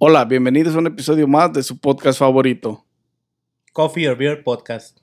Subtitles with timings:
[0.00, 2.84] Hola, bienvenidos a un episodio más de su podcast favorito.
[3.72, 4.98] Coffee or Beer Podcast.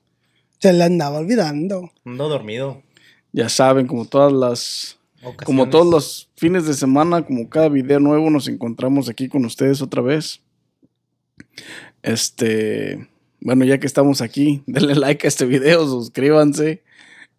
[0.58, 1.90] Se le andaba olvidando.
[2.06, 2.82] Ando dormido.
[3.30, 4.98] Ya saben, como todas las
[5.44, 9.82] como todos los fines de semana, como cada video nuevo, nos encontramos aquí con ustedes
[9.82, 10.40] otra vez.
[12.02, 13.06] Este,
[13.42, 16.82] bueno, ya que estamos aquí, denle like a este video, suscríbanse,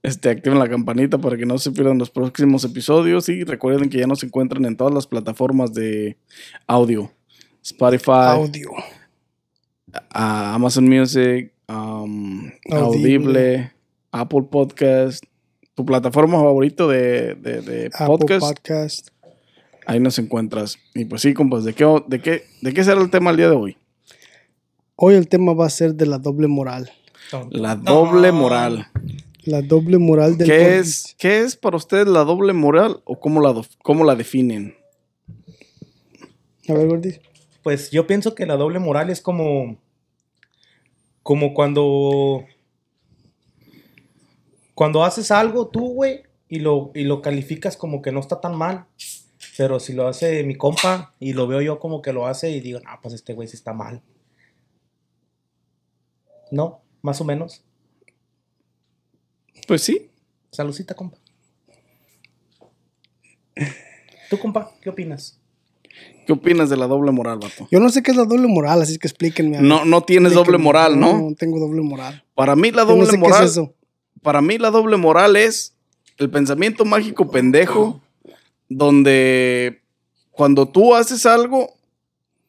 [0.04, 3.98] este, activen la campanita para que no se pierdan los próximos episodios y recuerden que
[3.98, 6.18] ya nos encuentran en todas las plataformas de
[6.68, 7.12] audio,
[7.68, 8.71] Spotify, Audio.
[10.11, 12.79] Amazon Music, um, Audible.
[12.79, 13.71] Audible,
[14.14, 15.21] Apple Podcast,
[15.75, 18.39] tu plataforma favorito de, de, podcast.
[18.39, 19.07] Podcast.
[19.86, 20.78] Ahí nos encuentras.
[20.95, 23.50] Y pues sí, compas, ¿de qué, de qué, de qué será el tema el día
[23.50, 23.78] de hoy?
[24.95, 26.89] Hoy el tema va a ser de la doble moral.
[27.50, 28.87] La doble moral.
[29.43, 33.42] La doble moral del ¿Qué es, ¿Qué es para ustedes la doble moral o cómo
[33.42, 34.73] la, cómo la definen?
[36.70, 37.20] A ver, Gordy.
[37.67, 39.78] Pues yo pienso que la doble moral es como.
[41.22, 42.46] Como cuando.
[44.74, 48.56] Cuando haces algo tú, güey, y lo, y lo calificas como que no está tan
[48.56, 48.86] mal.
[49.58, 52.62] Pero si lo hace mi compa y lo veo yo como que lo hace y
[52.62, 54.02] digo, ah, pues este güey sí está mal.
[56.52, 56.84] ¿No?
[57.02, 57.66] Más o menos.
[59.68, 60.09] Pues sí.
[60.52, 61.18] Saludcita, compa.
[64.30, 64.72] ¿Tú, compa?
[64.80, 65.42] ¿Qué opinas?
[66.26, 67.67] ¿Qué opinas de la doble moral, vato?
[67.72, 69.62] Yo no sé qué es la doble moral, así que explíquenme.
[69.62, 71.30] No, no tienes doble moral, ¿no?
[71.30, 72.23] No tengo doble moral.
[72.36, 73.40] Para mí la no doble sé moral.
[73.40, 73.73] qué es eso.
[74.22, 75.73] para mí la doble moral es
[76.18, 78.02] el pensamiento mágico pendejo
[78.70, 79.81] donde
[80.31, 81.73] cuando tú haces algo,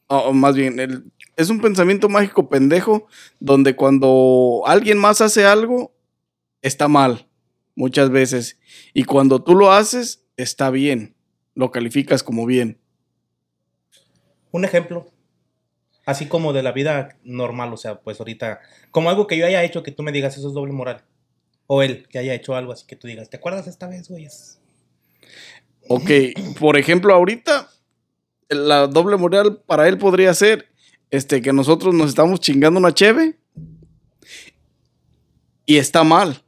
[0.08, 1.04] o o más bien, el-
[1.36, 3.06] es un pensamiento mágico pendejo
[3.38, 5.92] donde cuando alguien más hace algo,
[6.62, 7.28] está mal,
[7.76, 8.58] muchas veces.
[8.92, 11.14] Y cuando tú lo haces, está bien,
[11.54, 12.78] lo calificas como bien.
[14.50, 15.06] Un ejemplo.
[16.06, 18.60] Así como de la vida normal, o sea, pues ahorita,
[18.91, 21.04] como algo que yo haya hecho que tú me digas eso es doble moral.
[21.66, 24.26] O él que haya hecho algo así que tú digas, ¿te acuerdas esta vez, güey?
[25.86, 26.10] Ok,
[26.59, 27.69] por ejemplo, ahorita
[28.48, 30.66] la doble moral para él podría ser
[31.10, 33.38] este, que nosotros nos estamos chingando una cheve
[35.66, 36.42] y está mal.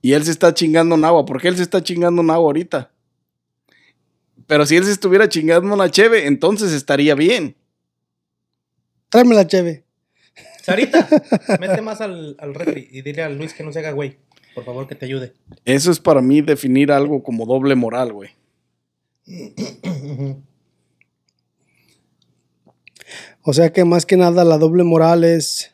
[0.00, 1.24] Y él se está chingando un agua.
[1.24, 2.91] ¿Por qué él se está chingando un agua ahorita?
[4.52, 7.56] Pero si él se estuviera chingando una cheve, entonces estaría bien.
[9.08, 9.84] Tráeme la cheve.
[10.62, 11.08] Sarita,
[11.58, 14.18] mete más al, al refri y dile a Luis que no se haga güey.
[14.54, 15.32] Por favor, que te ayude.
[15.64, 18.28] Eso es para mí definir algo como doble moral, güey.
[23.40, 25.72] O sea que más que nada la doble moral es.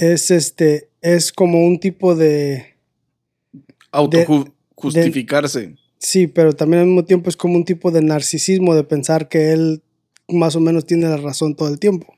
[0.00, 0.88] Es este.
[1.02, 2.74] Es como un tipo de.
[3.92, 5.76] Autojustificarse.
[6.02, 9.52] Sí, pero también al mismo tiempo es como un tipo de narcisismo de pensar que
[9.52, 9.82] él
[10.26, 12.12] más o menos tiene la razón todo el tiempo.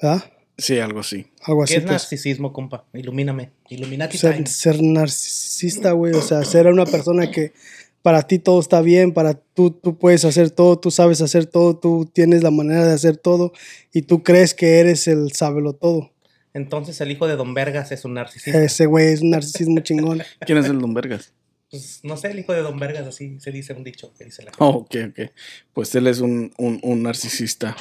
[0.00, 0.22] ¿Verdad?
[0.56, 1.26] Sí, algo así.
[1.42, 1.74] Algo ¿Qué así.
[1.74, 1.92] es pues.
[1.92, 2.84] narcisismo, compa?
[2.94, 3.50] Ilumíname.
[3.68, 4.46] Illuminati time.
[4.46, 6.14] ser, ser narcisista, güey.
[6.14, 7.52] O sea, ser una persona que
[8.00, 11.76] para ti todo está bien, para tú, tú puedes hacer todo, tú sabes hacer todo,
[11.76, 13.52] tú tienes la manera de hacer todo
[13.92, 16.12] y tú crees que eres el sábelo todo.
[16.54, 18.62] Entonces el hijo de Don Vergas es un narcisista.
[18.62, 20.22] Ese güey es un narcisismo chingón.
[20.46, 21.32] ¿Quién es el Don Vergas?
[21.70, 24.42] Pues, no sé, el hijo de Don Vergas, así se dice un dicho que dice
[24.42, 24.64] la gente.
[24.64, 25.30] Oh, ok, ok.
[25.72, 27.76] Pues él es un, un, un narcisista.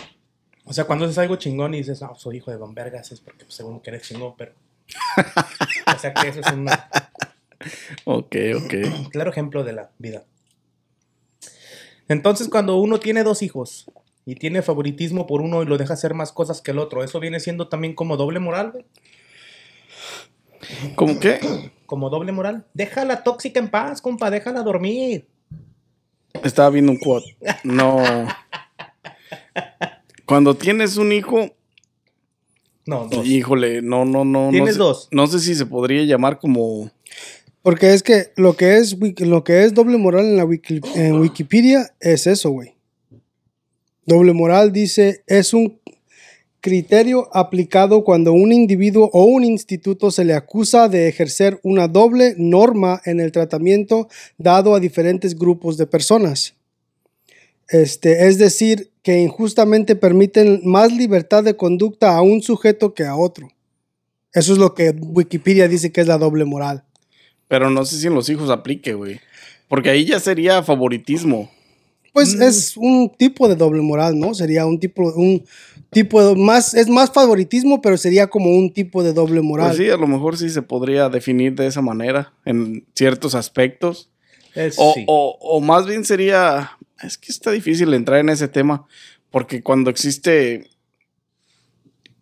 [0.65, 3.21] O sea, cuando haces algo chingón y dices, no, soy hijo de Don Vergas, es
[3.21, 4.53] porque pues, según que eres chingón, pero.
[5.95, 6.67] o sea, que eso es un
[8.03, 8.73] Ok, ok.
[9.11, 10.25] claro ejemplo de la vida.
[12.09, 13.89] Entonces, cuando uno tiene dos hijos
[14.25, 17.19] y tiene favoritismo por uno y lo deja hacer más cosas que el otro, ¿eso
[17.19, 18.85] viene siendo también como doble moral?
[20.95, 21.39] ¿Cómo qué?
[21.87, 22.65] Como doble moral.
[22.75, 25.25] Deja la tóxica en paz, compa, déjala dormir.
[26.43, 27.35] Estaba viendo un quote.
[27.63, 28.03] No.
[30.25, 31.49] Cuando tienes un hijo,
[32.85, 33.25] No, dos.
[33.25, 34.49] híjole, no, no, no.
[34.51, 35.07] ¿Tienes no sé, dos?
[35.11, 36.91] No sé si se podría llamar como.
[37.61, 41.19] Porque es que lo que es, lo que es doble moral en, la wiki- en
[41.19, 42.75] Wikipedia es eso, güey.
[44.05, 45.79] Doble moral dice, es un
[46.61, 52.35] criterio aplicado cuando un individuo o un instituto se le acusa de ejercer una doble
[52.37, 54.07] norma en el tratamiento
[54.37, 56.55] dado a diferentes grupos de personas.
[57.69, 63.15] Este, es decir, que injustamente permiten más libertad de conducta a un sujeto que a
[63.15, 63.49] otro.
[64.33, 66.83] Eso es lo que Wikipedia dice que es la doble moral.
[67.47, 69.19] Pero no sé si en los hijos aplique, güey.
[69.67, 71.49] Porque ahí ya sería favoritismo.
[72.13, 72.41] Pues Mm.
[72.41, 74.33] es un tipo de doble moral, ¿no?
[74.33, 75.43] Sería un tipo, un
[75.91, 79.67] tipo de más, es más favoritismo, pero sería como un tipo de doble moral.
[79.67, 84.09] Pues sí, a lo mejor sí se podría definir de esa manera en ciertos aspectos.
[84.55, 85.03] Es- O, sí.
[85.07, 86.71] o- o más bien sería
[87.03, 88.87] Es que está difícil entrar en ese tema,
[89.29, 90.67] porque cuando existe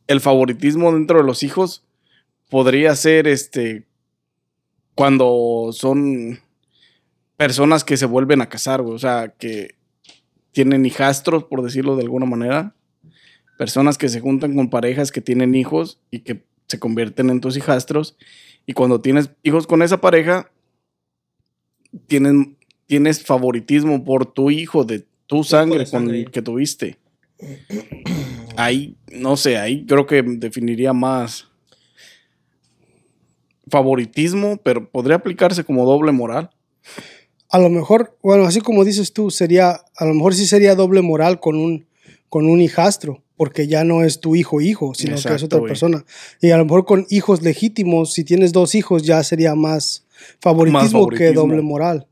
[0.08, 1.86] el favoritismo dentro de los hijos,
[2.50, 3.88] podría ser este
[4.96, 6.40] cuando son
[7.38, 8.96] personas que se vuelven a casar, güey.
[8.96, 9.76] O sea, que
[10.52, 12.75] tienen hijastros, por decirlo de alguna manera.
[13.58, 17.58] Personas que se juntan con parejas que tienen hijos y que se convierten en tus
[17.58, 18.18] hijastros.
[18.66, 20.52] Y cuando tienes hijos con esa pareja,
[22.08, 26.08] tienen, tienes favoritismo por tu hijo de tu sangre, de sangre.
[26.08, 26.98] con el que tuviste.
[28.58, 31.48] Ahí, no sé, ahí creo que definiría más
[33.68, 36.52] favoritismo, pero podría aplicarse como doble moral.
[37.50, 41.02] A lo mejor, bueno, así como dices tú, sería, a lo mejor sí sería doble
[41.02, 41.88] moral con un,
[42.30, 46.06] con un hijastro, porque ya no es tu hijo hijo, sino que es otra persona.
[46.42, 50.06] Y a lo mejor con hijos legítimos, si tienes dos hijos, ya sería más
[50.40, 51.42] favoritismo, que favoritismo.
[51.42, 52.08] doble moral.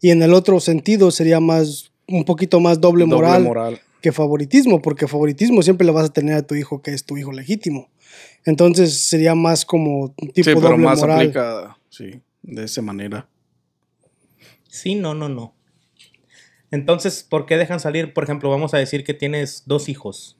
[0.00, 3.80] Y en el otro sentido sería más, un poquito más doble, Doble moral, moral.
[4.02, 7.16] que favoritismo, porque favoritismo siempre le vas a tener a tu hijo que es tu
[7.16, 7.88] hijo legítimo.
[8.44, 11.32] Entonces sería más como tipo Sí, pero doble más moral.
[11.88, 13.28] sí, de esa manera.
[14.68, 15.54] Sí, no, no, no.
[16.70, 18.12] Entonces, ¿por qué dejan salir?
[18.12, 20.36] Por ejemplo, vamos a decir que tienes dos hijos.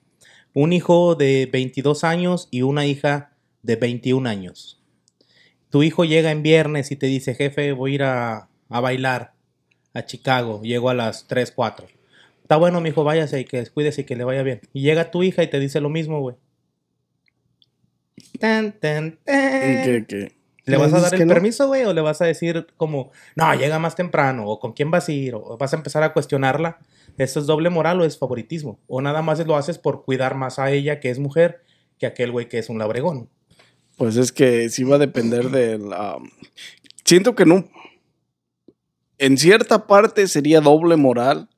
[0.58, 4.82] Un hijo de 22 años y una hija de 21 años.
[5.68, 9.34] Tu hijo llega en viernes y te dice, jefe, voy a ir a, a bailar
[9.92, 10.62] a Chicago.
[10.62, 11.88] Llego a las 3, 4.
[12.40, 14.62] Está bueno, mi hijo, váyase y que cuídese y que le vaya bien.
[14.72, 16.36] Y llega tu hija y te dice lo mismo, güey.
[18.40, 20.45] Tan, tan, tan.
[20.66, 21.32] ¿Le ¿Le vas a dar el no?
[21.32, 21.84] permiso, güey?
[21.84, 24.46] ¿O le vas a decir como, no, llega más temprano?
[24.46, 25.34] ¿O con quién vas a ir?
[25.34, 26.78] ¿O vas a empezar a cuestionarla?
[27.18, 28.78] ¿Eso es doble moral o es favoritismo?
[28.86, 31.62] ¿O nada más lo haces por cuidar más a ella, que es mujer,
[31.98, 33.30] que aquel güey que es un labregón?
[33.96, 36.18] pues es que sí va a depender de la...
[37.04, 37.68] Siento que no...
[39.18, 41.48] En cierta parte sería doble moral,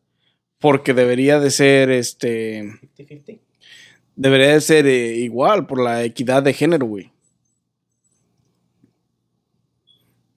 [0.60, 2.62] porque debería de ser, este...
[2.96, 3.40] 50-50.
[4.14, 7.10] Debería de ser eh, igual por la equidad de género, güey.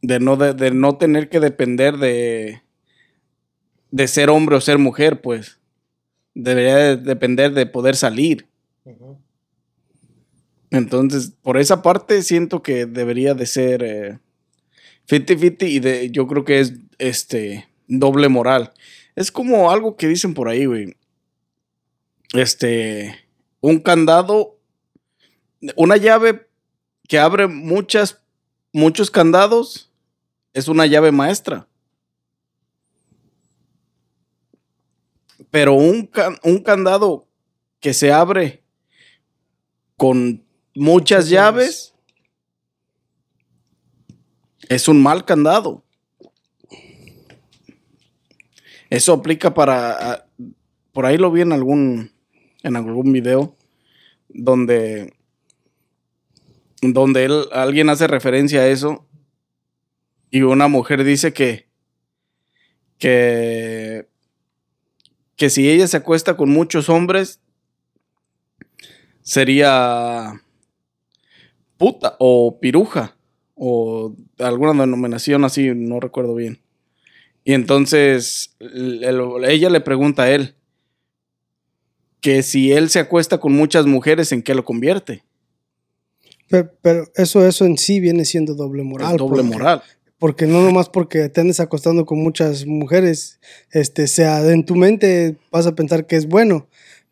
[0.01, 2.61] De no, de, de no tener que depender de,
[3.91, 5.59] de ser hombre o ser mujer, pues.
[6.33, 8.47] Debería de depender de poder salir.
[10.71, 14.19] Entonces, por esa parte siento que debería de ser eh,
[15.07, 18.71] 50-50 y de, yo creo que es este doble moral.
[19.15, 20.95] Es como algo que dicen por ahí, güey.
[22.33, 23.13] Este,
[23.59, 24.57] un candado,
[25.75, 26.47] una llave
[27.09, 28.23] que abre muchas,
[28.71, 29.90] muchos candados,
[30.53, 31.67] es una llave maestra.
[35.49, 37.27] Pero un, can- un candado
[37.79, 38.63] que se abre
[39.97, 40.45] con
[40.75, 41.93] muchas llaves
[44.69, 45.83] es un mal candado.
[48.89, 50.27] Eso aplica para.
[50.91, 52.11] Por ahí lo vi en algún.
[52.63, 53.55] En algún video.
[54.29, 55.13] Donde.
[56.81, 59.05] Donde él, alguien hace referencia a eso.
[60.31, 61.67] Y una mujer dice que.
[62.97, 64.07] Que.
[65.35, 67.41] Que si ella se acuesta con muchos hombres.
[69.21, 70.41] Sería.
[71.77, 73.15] Puta o piruja.
[73.55, 76.59] O alguna denominación así, no recuerdo bien.
[77.43, 80.55] Y entonces el- el- ella le pregunta a él
[82.21, 85.23] que si él se acuesta con muchas mujeres, ¿en qué lo convierte?
[86.49, 89.11] Pero, pero eso, eso en sí viene siendo doble moral.
[89.13, 89.81] Es doble moral.
[90.21, 93.39] Porque no nomás porque te andes acostando con muchas mujeres,
[93.71, 96.67] este, sea en tu mente vas a pensar que es bueno,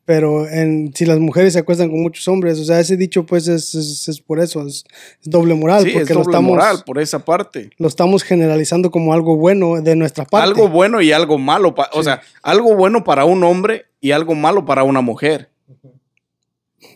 [0.05, 3.47] pero en, si las mujeres se acuestan con muchos hombres, o sea, ese dicho pues
[3.47, 4.83] es, es, es por eso, es,
[5.23, 7.71] es doble moral, Sí, es porque lo doble estamos, moral por esa parte.
[7.79, 10.47] lo estamos generalizando como algo bueno de nuestra parte.
[10.47, 11.73] Algo bueno y algo malo.
[11.93, 15.49] O sea, algo bueno para un hombre y algo malo para una mujer.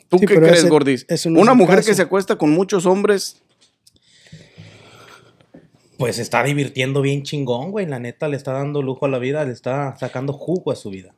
[0.10, 1.06] ¿Tú Sí, qué crees, ese- Gordis?
[1.10, 1.88] no es una mujer caso.
[1.90, 3.42] que se acuesta con muchos hombres,
[5.98, 7.86] Pues se está divirtiendo bien chingón, güey.
[7.86, 10.90] La neta le está dando lujo a la vida, le está sacando jugo a su
[10.90, 11.14] vida.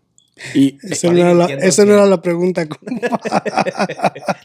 [0.53, 1.99] y Esa no, era la, divirtiendo esa no así.
[1.99, 2.67] era la pregunta.
[2.67, 3.07] compa.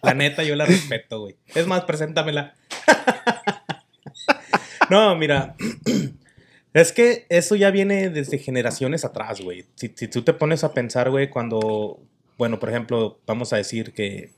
[0.03, 1.37] La neta, yo la respeto, güey.
[1.55, 2.55] Es más, preséntamela.
[4.91, 5.57] no, mira.
[6.73, 9.65] Es que eso ya viene desde generaciones atrás, güey.
[9.75, 11.99] Si, si tú te pones a pensar, güey, cuando,
[12.39, 14.31] bueno, por ejemplo, vamos a decir que,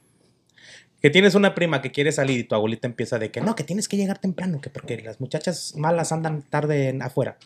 [1.02, 3.64] que tienes una prima que quiere salir y tu abuelita empieza de que no, que
[3.64, 7.36] tienes que llegar temprano, que porque las muchachas malas andan tarde en- afuera.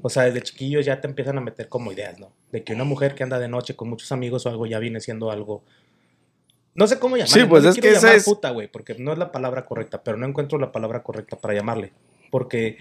[0.00, 2.32] O sea, desde chiquillos ya te empiezan a meter como ideas, ¿no?
[2.50, 5.00] De que una mujer que anda de noche con muchos amigos o algo ya viene
[5.00, 5.62] siendo algo.
[6.74, 7.42] No sé cómo llamarle.
[7.42, 9.66] Sí, pues no es quiero que esa es- puta, güey, porque no es la palabra
[9.66, 11.92] correcta, pero no encuentro la palabra correcta para llamarle.
[12.30, 12.78] Porque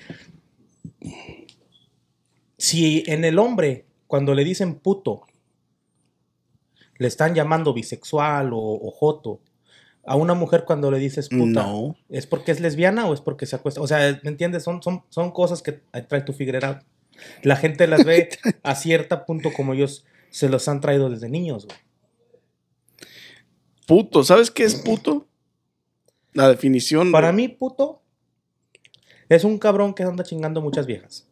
[2.57, 5.23] si en el hombre cuando le dicen puto,
[6.97, 9.41] le están llamando bisexual o, o joto.
[10.05, 11.95] A una mujer cuando le dices puta, No.
[12.09, 13.81] ¿es porque es lesbiana o es porque se acuesta?
[13.81, 14.63] O sea, ¿me entiendes?
[14.63, 15.73] Son, son, son cosas que
[16.07, 16.83] trae tu figuera.
[17.41, 18.29] La gente las ve
[18.63, 21.77] a cierto punto como ellos se los han traído desde niños, güey.
[23.87, 24.23] Puto.
[24.23, 25.27] ¿Sabes qué es puto?
[26.33, 27.11] La definición.
[27.11, 28.01] Para mí, puto
[29.29, 31.27] es un cabrón que anda chingando muchas viejas.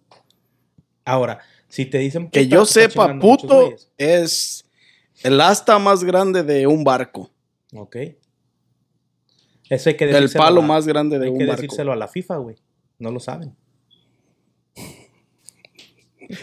[1.05, 4.65] Ahora, si te dicen Que yo sepa, puto es
[5.21, 7.29] el asta más grande de un barco.
[7.73, 7.97] Ok.
[9.73, 11.61] Eso hay que El palo a- más grande de Hay un que barco.
[11.61, 12.55] decírselo a la FIFA, güey.
[12.99, 13.55] No lo saben.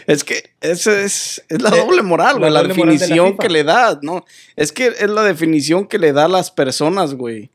[0.07, 2.51] Es que esa es, es la Eh, doble moral, güey.
[2.51, 4.23] La, definición que le da, ¿no?
[4.55, 7.51] Es que es la definición que le da a las personas, güey.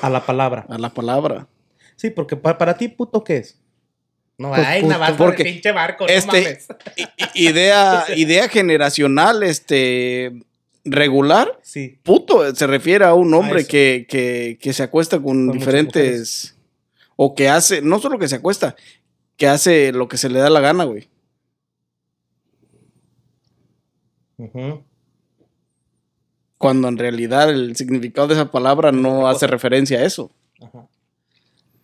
[0.00, 0.64] A la palabra.
[0.68, 1.48] A la palabra.
[1.96, 3.58] Sí, porque pa- para, ti, puto, ¿qué es?
[4.38, 6.68] No, Pues ay, puto, navaja porque de pinche barco, este- no mames.
[7.34, 10.32] Idea, idea generacional, este,
[10.86, 11.58] regular.
[11.62, 16.56] Sí, Puto se refiere a un hombre que, que, que se acuesta con, diferentes.
[17.16, 18.76] O que hace, no solo que se acuesta,
[19.36, 21.08] que hace lo que se le da la gana, güey.
[24.36, 24.84] Ujú.
[26.58, 30.30] Cuando en realidad el significado de esa palabra no hace referencia a eso.
[30.60, 30.88] Ajá.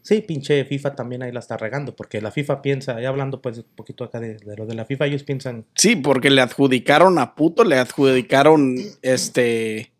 [0.02, 3.58] Sí, pinche FIFA también ahí la está regando, porque la FIFA piensa, ya hablando pues
[3.58, 7.20] un poquito acá de, de lo de la FIFA, ellos piensan, Sí, porque le adjudicaron
[7.20, 9.92] a puto, le adjudicaron este.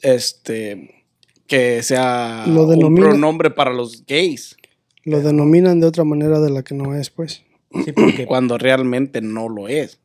[0.00, 1.04] Este.
[1.46, 4.56] Que sea Lo un pronombre para los gays.
[5.04, 7.44] Lo denominan de otra manera de la que no es, pues.
[7.84, 8.24] sí, porque...
[8.26, 10.00] Cuando realmente no lo es.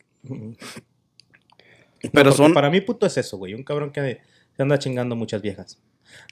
[2.12, 2.54] Pero son.
[2.54, 4.20] Para mí puto es eso, güey, un cabrón que
[4.58, 5.80] anda chingando muchas viejas.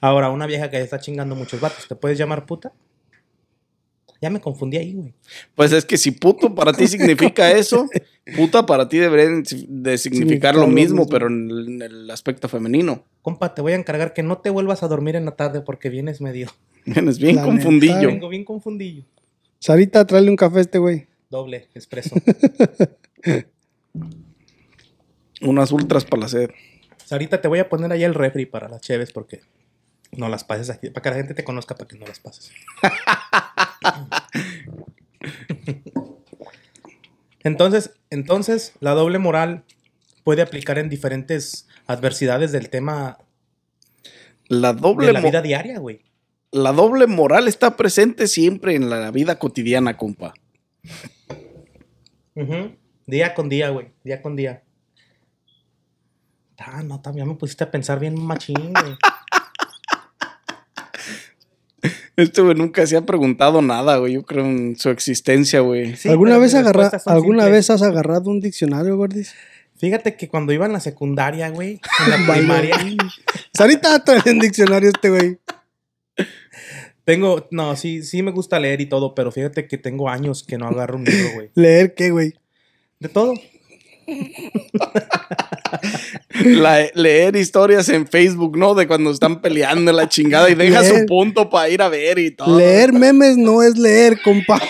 [0.00, 2.72] Ahora, una vieja que está chingando muchos vatos, ¿te puedes llamar puta?
[4.20, 5.12] Ya me confundí ahí, güey.
[5.54, 7.88] Pues es que si puto para ti significa eso,
[8.36, 12.10] puta para ti debería de significar Significar lo lo mismo, pero en el, en el
[12.10, 13.04] aspecto femenino.
[13.20, 15.90] Compa, te voy a encargar que no te vuelvas a dormir en la tarde porque
[15.90, 16.48] vienes medio.
[16.86, 17.94] Vienes bien La confundillo.
[17.94, 18.06] neta.
[18.08, 19.04] Vengo bien confundillo.
[19.58, 21.06] Sarita, tráele un café a este güey.
[21.30, 22.14] Doble, expreso.
[25.40, 26.50] Unas ultras para la sed.
[27.10, 29.40] Ahorita te voy a poner ahí el refri para las cheves porque
[30.16, 30.90] no las pases aquí.
[30.90, 32.52] Para que la gente te conozca, para que no las pases.
[37.42, 39.64] entonces, entonces, la doble moral
[40.22, 43.18] puede aplicar en diferentes adversidades del tema
[44.48, 46.00] La doble, de la vida diaria, güey.
[46.52, 50.34] la doble moral está presente siempre en la vida cotidiana, compa.
[53.06, 53.92] Día con día, güey.
[54.02, 54.62] Día con día.
[56.58, 58.96] Ah, no, también me pusiste a pensar bien machín, güey.
[62.16, 64.14] Este güey nunca se ha preguntado nada, güey.
[64.14, 65.96] Yo creo en su existencia, güey.
[65.96, 69.34] Sí, ¿Alguna vez agarra, alguna vez has agarrado un diccionario, Gordis?
[69.76, 72.76] Fíjate que cuando iba en la secundaria, güey, en la primaria,
[73.52, 75.38] Sarita, trae un diccionario este güey.
[77.04, 80.58] tengo, no, sí, sí me gusta leer y todo, pero fíjate que tengo años que
[80.58, 81.50] no agarro un libro, güey.
[81.54, 82.34] ¿Leer qué, güey?
[83.00, 83.34] De todo.
[86.44, 88.74] La- leer historias en Facebook, ¿no?
[88.74, 91.00] De cuando están peleando la chingada y deja Leer.
[91.00, 92.56] su punto para ir a ver y todo.
[92.58, 94.60] Leer memes no es leer, compa.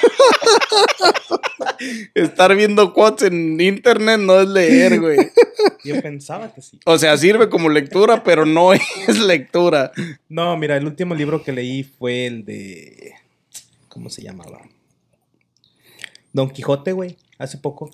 [2.15, 5.19] Estar viendo quotes en internet no es leer, güey.
[5.85, 6.79] Yo pensaba que sí.
[6.85, 8.73] O sea, sirve como lectura, pero no
[9.09, 9.93] es lectura.
[10.29, 13.13] No, mira, el último libro que leí fue el de.
[13.89, 14.61] ¿Cómo se llamaba?
[16.33, 17.91] Don Quijote, güey, hace poco.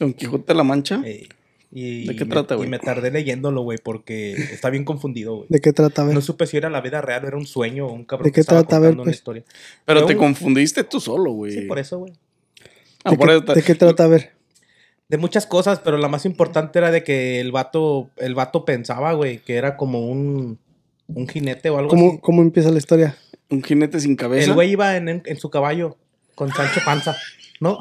[0.00, 1.00] Don Quijote de la Mancha.
[1.04, 1.28] Eh,
[1.72, 2.68] y, ¿De qué me- trata, Y güey?
[2.68, 5.46] me tardé leyéndolo, güey, porque está bien confundido, güey.
[5.50, 6.02] ¿De qué trata?
[6.02, 6.14] A ver.
[6.14, 8.30] No supe si era la vida real o era un sueño o un cabrón ¿De
[8.32, 8.76] que qué estaba trata?
[8.76, 9.16] A ver, contando una pues.
[9.18, 9.44] historia.
[9.84, 11.52] Pero Pero te un- confundiste tú solo, güey.
[11.52, 12.12] Sí, por eso, güey.
[13.04, 14.04] Ah, ¿De, por qué, eso te- de qué trata?
[14.04, 14.32] A ver.
[15.08, 19.12] De muchas cosas, pero la más importante era de que el vato, el vato pensaba,
[19.12, 20.58] güey, que era como un,
[21.08, 22.18] un jinete o algo ¿Cómo, así.
[22.20, 23.16] ¿Cómo empieza la historia?
[23.48, 24.46] Un jinete sin cabeza.
[24.46, 25.96] El güey iba en, en- en su caballo
[26.34, 27.16] con Sancho Panza.
[27.60, 27.78] No,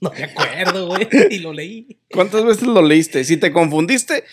[0.00, 1.06] no me acuerdo, güey.
[1.30, 1.98] Y lo leí.
[2.12, 3.24] ¿Cuántas veces lo leíste?
[3.24, 4.24] Si te confundiste,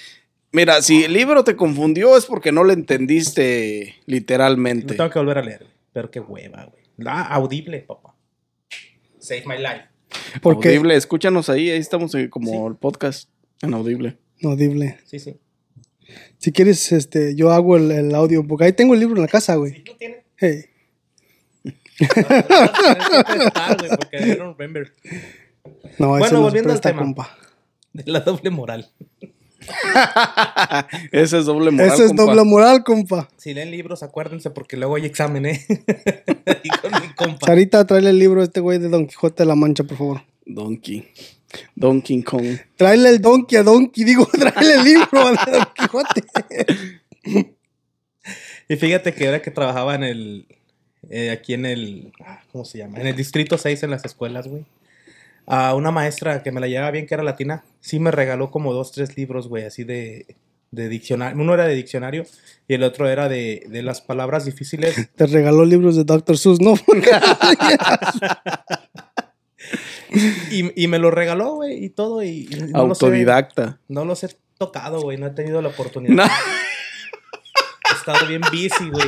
[0.51, 4.95] mira, si el libro te confundió es porque no lo entendiste Lo literalmente.
[4.95, 5.71] tengo que volver a leer, güey.
[5.93, 6.83] Pero qué hueva, güey.
[6.97, 8.15] La audible, papá.
[9.19, 9.85] Save my life.
[10.41, 12.57] Porque Audible, escúchanos ahí, ahí estamos eh, como Sí.
[12.71, 13.29] el podcast
[13.61, 14.17] en Audible.
[14.41, 14.97] no, audible.
[15.05, 15.37] Sí, sí.
[16.37, 19.27] Si quieres, este, yo hago el, el audio, porque ahí tengo el libro en la
[19.27, 19.73] casa, güey.
[19.73, 20.23] Sí, lo tiene.
[20.37, 20.65] Hey.
[21.99, 24.93] Estar, güey, porque I don't remember.
[25.97, 27.01] No, Bueno, volviendo al tema.
[27.01, 27.37] compa.
[27.93, 28.89] De la doble moral.
[31.11, 31.87] Ese es doble moral.
[31.93, 32.23] Eso es compa.
[32.23, 33.29] doble moral, compa.
[33.37, 35.65] Si leen libros, acuérdense, porque luego hay examen, ¿eh?
[36.63, 37.47] y con mi compa.
[37.47, 40.21] Sarita, tráele el libro a este güey de Don Quijote de la Mancha, por favor.
[40.45, 41.07] Donkey.
[41.75, 42.57] Donkey Kong.
[42.75, 46.23] Tráele el Donkey a Donkey, digo, tráele el libro a Don Quijote.
[48.67, 50.45] Y fíjate que era que trabajaba en el.
[51.09, 52.11] eh, aquí en el.
[52.25, 52.99] ah, ¿Cómo se llama?
[52.99, 54.65] En el distrito 6 en las escuelas, güey.
[55.47, 58.73] A una maestra que me la llevaba bien, que era latina, sí me regaló como
[58.73, 60.25] dos, tres libros, güey, así de,
[60.71, 61.39] de diccionario.
[61.41, 62.25] Uno era de diccionario
[62.67, 64.95] y el otro era de, de las palabras difíciles.
[65.15, 66.37] Te regaló libros de Dr.
[66.37, 66.73] Seuss, ¿no?
[70.51, 72.23] Y, y me lo regaló, güey, y todo.
[72.23, 73.79] Y, y no los he- Autodidacta.
[73.87, 75.17] no los he tocado, güey.
[75.17, 76.13] No he tenido la oportunidad.
[76.15, 79.07] No, He estado bien busy, güey.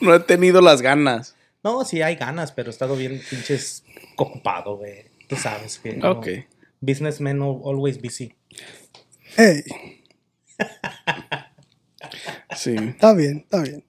[0.00, 1.34] no he tenido las ganas.
[1.62, 3.84] No, sí hay ganas, pero he estado bien pinches
[4.16, 5.04] ocupado, güey.
[5.28, 5.96] Tú sabes que.
[5.96, 6.12] no.
[6.12, 6.28] Ok.
[6.80, 8.34] Businessmen al- always busy.
[9.36, 9.62] Hey,
[12.56, 12.74] Sí.
[12.76, 13.84] está bien, está bien.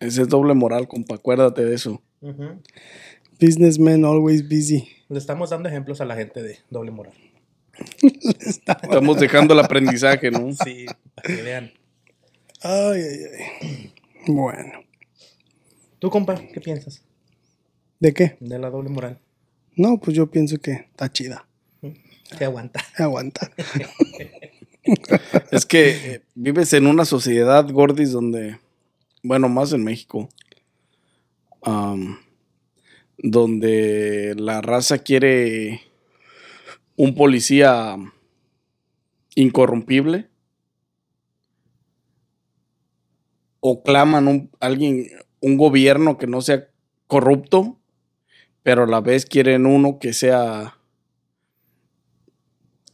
[0.00, 1.14] Ese es doble moral, compa.
[1.16, 2.02] Acuérdate de eso.
[2.20, 2.60] Ujú.
[3.40, 4.88] Businessman always busy.
[5.08, 7.14] Le estamos dando ejemplos a la gente de doble moral.
[8.40, 10.52] Estamos dejando el aprendizaje, ¿no?
[10.64, 11.72] Sí, para que vean.
[12.62, 13.24] Ay, ay,
[13.62, 13.92] ay.
[14.26, 14.82] Bueno.
[15.98, 17.02] ¿Tú, compa, qué piensas
[17.98, 18.36] ¿De qué?
[18.40, 19.18] de la doble moral?
[19.80, 21.46] No, pues yo pienso que está chida.
[22.36, 22.84] ¿Qué aguanta?
[22.98, 23.50] Aguanta.
[25.50, 28.58] Es que eh, vives en una sociedad, Gordis, donde,
[29.22, 30.28] bueno, más en México,
[33.16, 35.80] donde la raza quiere
[36.96, 37.96] un policía
[39.34, 40.28] incorrompible
[43.60, 45.06] o claman un, alguien,
[45.40, 46.68] un gobierno que no sea
[47.06, 47.79] corrupto,
[48.62, 50.76] pero a la vez quieren uno que sea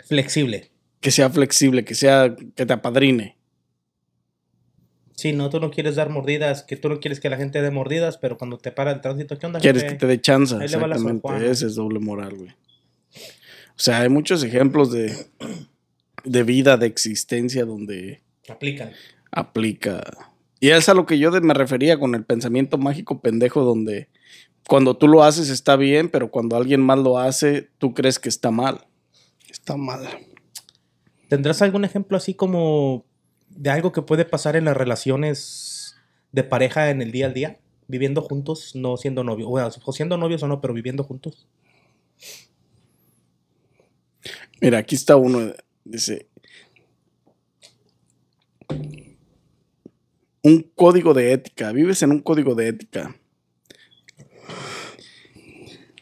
[0.04, 0.70] Flexible.
[1.00, 3.36] que sea flexible, que sea que te apadrine.
[5.16, 7.70] Sí, no, tú no quieres dar mordidas, que tú no quieres que la gente dé
[7.70, 9.60] mordidas, pero cuando te para el tránsito, ¿qué onda?
[9.60, 11.50] Quieres que te dé chance, exactamente.
[11.50, 12.50] Ese es doble moral, güey.
[12.50, 15.14] O sea, hay muchos ejemplos de,
[16.24, 18.92] de vida, de existencia donde Aplican.
[19.30, 20.02] aplica.
[20.60, 24.08] Y es a lo que yo de- me refería con el pensamiento mágico pendejo, donde
[24.68, 28.28] cuando tú lo haces está bien, pero cuando alguien más lo hace, tú crees que
[28.28, 28.86] está mal.
[29.48, 30.06] Está mal.
[31.28, 33.04] ¿Tendrás algún ejemplo así como
[33.48, 35.96] de algo que puede pasar en las relaciones
[36.32, 37.60] de pareja en el día al día?
[37.88, 39.48] Viviendo juntos, no siendo novios.
[39.48, 41.46] Bueno, o siendo novios o no, pero viviendo juntos.
[44.60, 45.52] Mira, aquí está uno,
[45.84, 46.28] dice,
[50.42, 53.16] un código de ética, vives en un código de ética,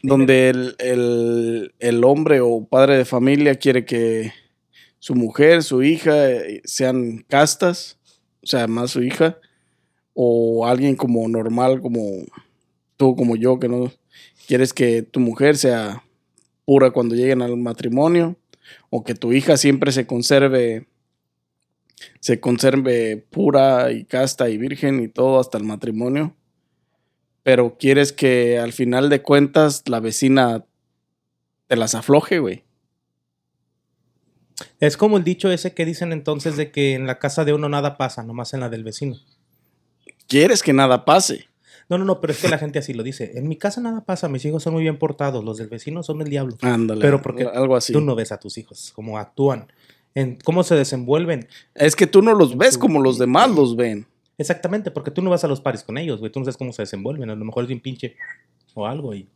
[0.05, 4.31] donde el, el- hombre o padre de familia quiere que
[4.99, 7.97] su mujer, su hija eh, sean castas,
[8.43, 9.37] o sea, más su hija,
[10.13, 12.01] o alguien como normal, como
[12.97, 13.91] tú, como yo, que no
[14.47, 16.03] quieres que tu mujer sea
[16.65, 18.37] pura cuando lleguen al matrimonio
[18.89, 20.87] o que tu hija siempre se conserve
[22.19, 26.35] se conserve pura y casta y virgen y todo hasta el matrimonio
[27.45, 30.65] pero quieres que al final de cuentas la vecina
[31.67, 32.63] te las afloje, güey.
[34.79, 37.69] Es como el dicho ese que dicen entonces de que en la casa de uno
[37.69, 39.17] nada pasa, nomás en la del vecino.
[40.27, 41.45] Quieres que nada pase.
[41.87, 43.33] No, no, no, pero es que la gente así lo dice.
[43.35, 46.21] En mi casa nada pasa, mis hijos son muy bien portados, los del vecino son
[46.21, 46.57] el diablo.
[46.61, 46.99] Ándale.
[46.99, 47.93] Pero porque algo así.
[47.93, 49.71] Tú no ves a tus hijos, cómo actúan,
[50.15, 51.47] en cómo se desenvuelven.
[51.75, 54.07] Es que tú no los ves como los demás los ven.
[54.37, 56.31] Exactamente, porque tú no vas a los pares con ellos, güey.
[56.31, 57.29] Tú no sabes cómo se desenvuelven.
[57.29, 58.15] A lo mejor es bien pinche
[58.73, 59.13] o algo.
[59.15, 59.29] Y...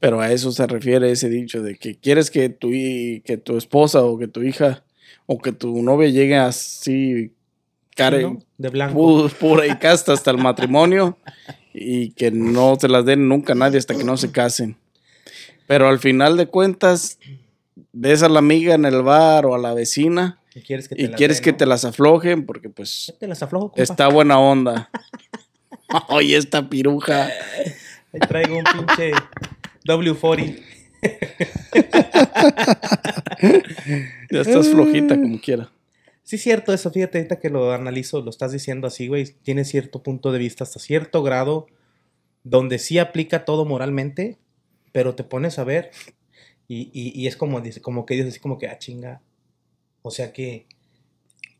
[0.00, 4.02] Pero a eso se refiere ese dicho de que quieres que tu, que tu esposa
[4.02, 4.84] o que tu hija
[5.26, 7.32] o que tu novia llegue así
[7.94, 8.42] care, ¿no?
[8.58, 8.98] De blanco.
[9.28, 11.16] pu- pura y casta hasta el matrimonio
[11.72, 14.76] y que no se las den nunca a nadie hasta que no se casen.
[15.68, 17.20] Pero al final de cuentas,
[17.92, 21.02] ves a la amiga en el bar o a la vecina y quieres que te
[21.02, 21.56] y las quieres den, que ¿no?
[21.58, 23.82] te las aflojen porque pues Te las aflojo, compa.
[23.82, 24.90] está buena onda.
[26.08, 27.28] Oye, esta piruja.
[28.12, 29.12] Ahí traigo un pinche
[29.84, 30.62] W40.
[34.30, 35.70] Ya estás flojita como quiera.
[36.22, 36.90] Sí, cierto eso.
[36.90, 39.26] Fíjate, ahorita que lo analizo, lo estás diciendo así, güey.
[39.42, 41.66] Tiene cierto punto de vista hasta cierto grado
[42.44, 44.38] donde sí aplica todo moralmente,
[44.92, 45.90] pero te pones a ver
[46.68, 49.20] y, y- y es como, como que dices así como que, ah, chinga.
[50.02, 50.66] O sea que,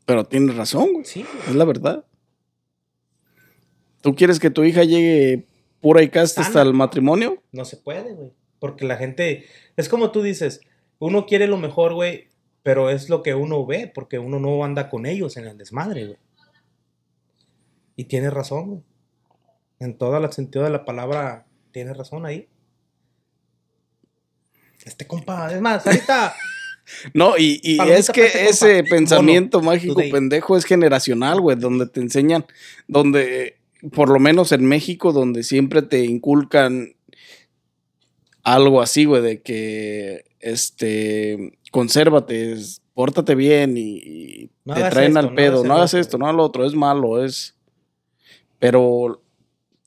[0.05, 1.05] Pero tienes razón, güey.
[1.05, 1.49] sí, güey.
[1.49, 2.05] Es la verdad.
[4.01, 5.47] ¿Tú quieres que tu hija llegue
[5.79, 7.41] pura y casta hasta el matrimonio?
[7.51, 8.31] No se puede, güey.
[8.59, 9.45] Porque la gente,
[9.77, 10.61] es como tú dices,
[10.99, 12.29] uno quiere lo mejor, güey,
[12.63, 16.05] pero es lo que uno ve, porque uno no anda con ellos en el desmadre,
[16.05, 16.17] güey.
[17.95, 18.81] Y tienes razón, güey.
[19.79, 22.47] En todo el sentido de la palabra, tienes razón ahí.
[24.85, 26.35] Este compa, es más, ahorita.
[27.13, 30.11] No, y, y es que ese pensamiento Bono, mágico today.
[30.11, 32.45] pendejo es generacional, güey, donde te enseñan,
[32.87, 33.57] donde,
[33.93, 36.95] por lo menos en México, donde siempre te inculcan
[38.43, 45.11] algo así, güey, de que, este, consérvate, es- pórtate bien y, y No te traen
[45.17, 47.55] esto, al pedo, no hagas esto, no hagas lo otro, es malo, es...
[48.59, 49.23] Pero,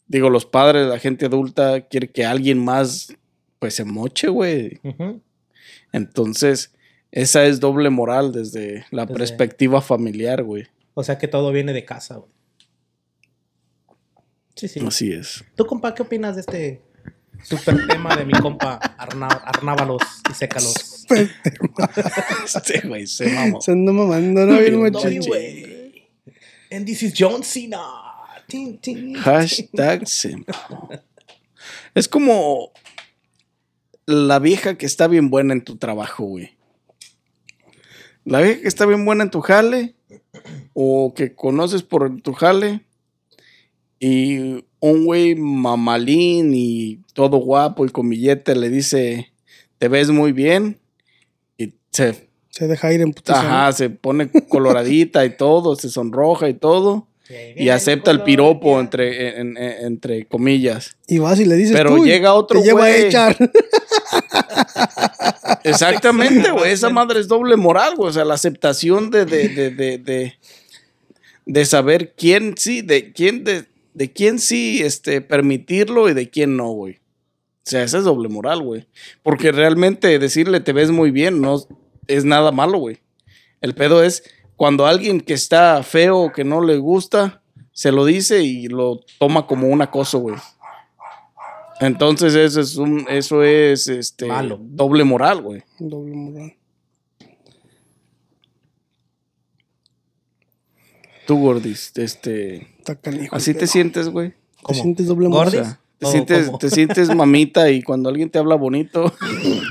[0.08, 3.14] digo, los padres, la gente adulta quiere que alguien más,
[3.60, 4.80] pues, se moche, güey.
[5.92, 6.72] Entonces,
[7.16, 10.66] esa es doble moral desde la Desde- perspectiva familiar, güey.
[10.94, 12.30] O sea que todo viene de casa, güey.
[14.56, 14.80] Sí, sí.
[14.86, 15.44] Así es.
[15.56, 16.82] ¿Tú, compa, qué opinas de este
[17.42, 21.06] super tema de mi compa Arna Arnábalos y Sécalos?
[22.44, 23.60] Este güey se mamó.
[23.60, 24.58] Se anda mamando, ¿no?
[24.58, 26.08] Bien güey.
[26.70, 27.80] And this is John Cena.
[28.48, 29.14] Tin, tin.
[29.14, 30.88] Hashtag se mamó.
[31.94, 32.72] Es como
[34.06, 36.53] la vieja que está bien buena en tu trabajo, güey.
[38.24, 39.94] La vieja que está bien buena en tu jale
[40.72, 42.80] o que conoces por tu jale
[44.00, 49.32] y un güey mamalín y todo guapo y con billete le dice,
[49.78, 50.78] te ves muy bien
[51.56, 56.48] y se Se deja ir en puta Ajá, se pone coloradita y todo, se sonroja
[56.48, 57.06] y todo.
[57.56, 60.96] Y acepta el piropo entre, en- en- entre comillas.
[61.08, 63.06] Y vas y le dices Pero llega otro te lleva a güey.
[63.06, 63.36] echar.
[65.64, 66.72] Exactamente, güey.
[66.72, 68.10] Esa madre es doble moral, güey.
[68.10, 70.34] O sea, la aceptación de, de, de, de,
[71.46, 76.56] de, saber quién sí, de quién, de, de quién sí este, permitirlo y de quién
[76.56, 77.00] no, güey.
[77.66, 78.86] O sea, esa es doble moral, güey.
[79.22, 81.62] Porque realmente decirle te ves muy bien no
[82.06, 82.98] es nada malo, güey.
[83.60, 84.22] El pedo es
[84.56, 89.00] cuando alguien que está feo o que no le gusta, se lo dice y lo
[89.18, 90.36] toma como un acoso, güey.
[91.86, 94.58] Entonces eso es un, eso es este Malo.
[94.60, 95.62] doble moral, güey.
[95.78, 96.54] Doble moral.
[101.26, 102.68] Tú, Gordis, este.
[103.00, 104.34] Canijo, ¿Así te sientes, güey?
[104.66, 105.52] ¿Te sientes doble moral?
[105.52, 105.60] ¿Gordis?
[105.68, 106.58] sea, te ¿O sientes, cómo?
[106.58, 109.12] te sientes mamita y cuando alguien te habla bonito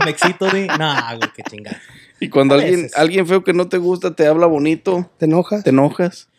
[0.03, 0.65] Me excito de.
[0.67, 1.79] Nah, güey, qué chingada.
[2.19, 5.63] y cuando alguien, alguien feo que no te gusta te habla bonito, ¿Te enojas?
[5.63, 6.29] te enojas.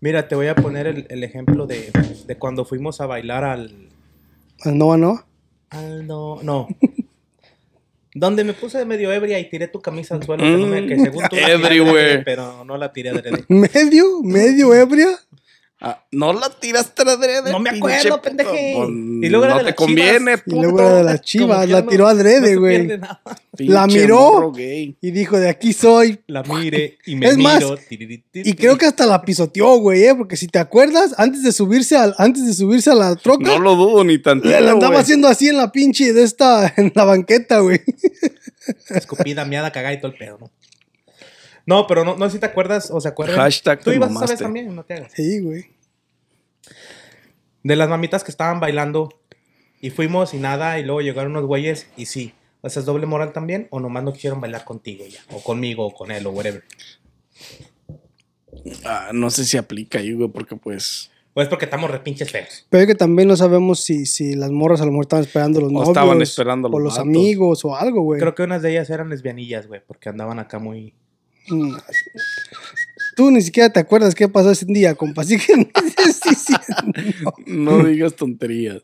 [0.00, 1.90] Mira, te voy a poner el, el ejemplo de,
[2.26, 3.88] de cuando fuimos a bailar al.
[4.64, 5.24] Al no, a no.
[5.70, 6.38] al no.
[6.42, 6.68] No.
[8.16, 10.44] Donde me puse medio ebria y tiré tu camisa al suelo.
[10.44, 12.00] que no me- que según tú la Everywhere.
[12.10, 13.44] adrede, Pero no la tiré adrede.
[13.48, 14.22] ¿Medio?
[14.22, 15.08] ¿Medio ebria?
[15.86, 17.52] Ah, no la tiraste adrede.
[17.52, 18.72] No me acuerdo, pendeje.
[18.76, 20.42] Pues, Y luego era no de te las conviene, Chivas.
[20.46, 22.88] Y luego era de las chivas, la no- tiró no adrede, se güey.
[23.58, 24.52] la miró.
[24.56, 26.20] Y dijo, de aquí soy.
[26.26, 27.76] La mire y me Es más, miro.
[28.32, 30.14] Y creo que hasta la pisoteó, güey, ¿eh?
[30.14, 33.58] Porque si te acuerdas, antes de subirse, al, antes de subirse a la troca, No
[33.58, 34.58] lo dudo ni tantito.
[34.58, 37.80] le andaba haciendo así en la pinche de esta, en la banqueta, güey.
[38.88, 40.50] Escupida, miada, cagada y todo el pedo, ¿no?
[41.66, 43.36] No, pero no, no sé si te acuerdas o se acuerdan.
[43.36, 44.36] Hashtag Tú ibas vez mamaste.
[44.36, 45.12] también, no te hagas.
[45.14, 45.64] Sí, güey.
[47.62, 49.08] De las mamitas que estaban bailando
[49.80, 52.34] y fuimos y nada, y luego llegaron unos güeyes y sí.
[52.60, 53.68] O sea, ¿es doble moral también?
[53.70, 55.20] ¿O nomás no quisieron bailar contigo ya?
[55.30, 56.62] O conmigo, o con él, o whatever.
[58.84, 61.10] Ah, no sé si aplica ahí, güey, porque pues.
[61.34, 62.64] O es porque estamos repinches feos.
[62.70, 65.60] Pero es que también no sabemos si, si las morras a lo mejor estaban esperando
[65.60, 65.88] los O novios.
[65.88, 67.06] estaban esperando a los O los vatos.
[67.08, 68.20] amigos o algo, güey.
[68.20, 70.94] Creo que unas de ellas eran lesbianillas, güey, porque andaban acá muy...
[73.16, 75.22] Tú ni siquiera te acuerdas qué pasó ese día, compa.
[75.22, 77.34] Así que no estés diciendo.
[77.46, 78.82] No digas tonterías.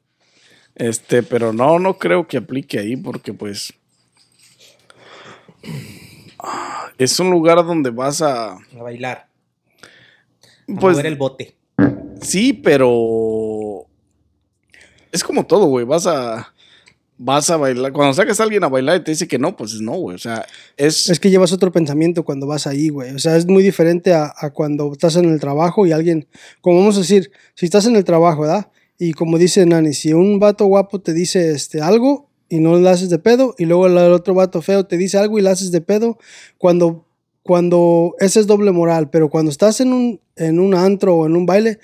[0.74, 3.74] Este, pero no, no creo que aplique ahí porque pues
[6.98, 9.28] es un lugar donde vas a A bailar.
[10.68, 11.56] A pues mover el bote.
[12.22, 13.86] sí, pero
[15.12, 16.54] es como todo, güey, vas a
[17.22, 19.78] vas a bailar, cuando sacas a alguien a bailar y te dice que no, pues
[19.78, 20.46] no, güey, o sea,
[20.78, 23.14] es, Es que llevas otro pensamiento cuando vas ahí, güey.
[23.14, 26.26] O sea, es muy diferente a, cuando estás en el trabajo y alguien,
[26.62, 28.70] como vamos a decir, si estás en el trabajo, ¿verdad?
[28.98, 32.88] Y como dice Nani, si un vato guapo te dice este, algo y no le
[32.88, 35.70] haces de pedo, y luego el otro vato feo te dice algo y le haces
[35.72, 36.16] de pedo,
[36.56, 37.04] cuando,
[37.42, 41.36] cuando ese es doble moral, pero cuando estás en un, en un antro o en
[41.36, 41.80] un baile,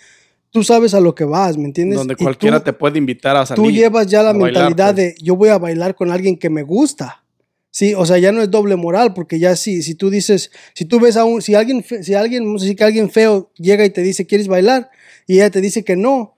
[0.57, 1.99] tú sabes a lo que vas, ¿me entiendes?
[1.99, 3.63] donde Y cualquiera tú- te puede invitar a salir.
[3.63, 5.15] tú llevas ya la bailar, mentalidad pues.
[5.15, 7.23] de yo voy a bailar con alguien que me gusta.
[7.71, 10.87] Sí, o sea, ya no es doble moral, porque ya sí, si tú dices, si
[10.87, 14.25] tú ves a un, si alguien, si alguien, que alguien feo llega y te dice,
[14.27, 14.89] ¿quieres bailar?
[15.27, 16.36] Y ella te dice que no,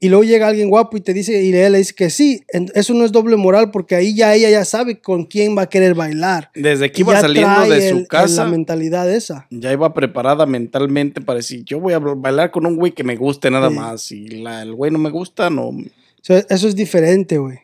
[0.00, 2.42] y luego llega alguien guapo y te dice, y ella le dice que sí,
[2.74, 5.68] eso no es doble moral, porque ahí ya ella ya sabe con quién va a
[5.68, 6.50] querer bailar.
[6.54, 9.46] Desde iba ya saliendo trae de su el- casa, la mentalidad esa.
[9.50, 13.16] ya iba preparada mentalmente para decir, yo voy a bailar con un güey que me
[13.16, 13.74] guste nada Sí.
[13.74, 14.12] más.
[14.12, 15.68] Y la, el güey no me gusta, no.
[15.70, 15.82] O
[16.22, 17.58] sea, eso es diferente, güey.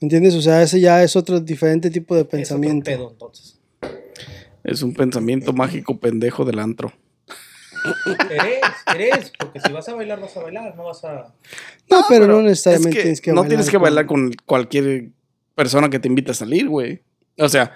[0.00, 0.34] ¿Entiendes?
[0.34, 2.84] O sea, ese ya es otro diferente tipo de Es otro pensamiento.
[2.90, 3.56] pedo, entonces.
[4.64, 6.92] Es un pensamiento mágico pendejo del antro.
[8.30, 8.60] Eres,
[8.94, 11.32] eres, porque si vas a bailar, vas a bailar, no vas a...
[11.90, 13.48] No, pero, no Es necesariamente que tienes que no bailar.
[13.48, 15.10] tienes que bailar con cualquier
[15.54, 17.02] persona que te invite a salir, güey.
[17.38, 17.72] O sea,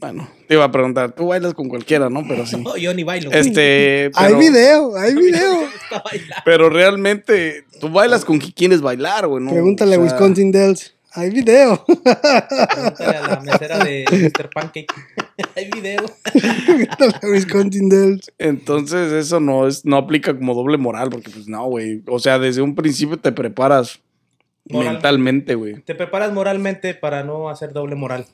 [0.00, 2.24] bueno, te iba a preguntar, tú bailas con cualquiera, ¿no?
[2.26, 2.56] Pero sí.
[2.64, 3.30] No, yo ni bailo.
[3.32, 5.68] Este, Hay video, hay video.
[6.44, 9.50] Pero realmente tú bailas con quien quieres bailar, güey, ¿no?
[9.50, 10.94] Pregúntale O a Wisconsin Dells.
[11.12, 11.84] Hay video.
[11.84, 14.50] Pregúntale a la mesera de Mr.
[14.50, 14.86] Pancake.
[15.56, 16.04] Hay video.
[16.32, 18.32] Pregúntale a Wisconsin Dells.
[18.38, 22.02] Entonces eso no es, no aplica como doble moral, porque pues no, güey.
[22.06, 24.00] O sea, desde un principio te preparas
[24.68, 24.92] Moral.
[24.94, 25.80] mentalmente, güey.
[25.82, 28.26] Te preparas moralmente para no hacer doble moral.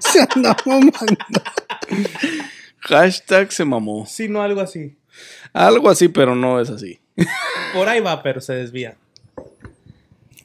[0.00, 1.42] Se anda mamando.
[2.80, 4.04] Hashtag se mamó.
[4.06, 4.96] Si no, algo así.
[5.54, 7.00] Algo así, pero no es así.
[7.72, 8.96] Por ahí va, pero se desvía.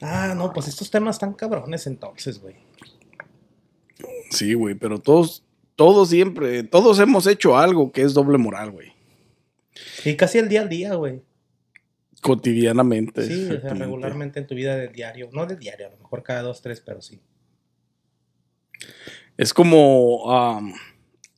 [0.00, 2.56] Ah, no, pues estos temas están cabrones entonces, güey.
[4.30, 5.44] Sí, güey, pero todos,
[5.76, 8.92] todos siempre, todos hemos hecho algo que es doble moral, güey.
[10.04, 11.22] Y casi el día al día, güey.
[12.22, 13.26] Cotidianamente.
[13.26, 15.30] Sí, o sea, regularmente en tu vida de diario.
[15.32, 17.20] No de diario, a lo mejor cada dos, tres, pero sí.
[19.36, 20.72] Es como um,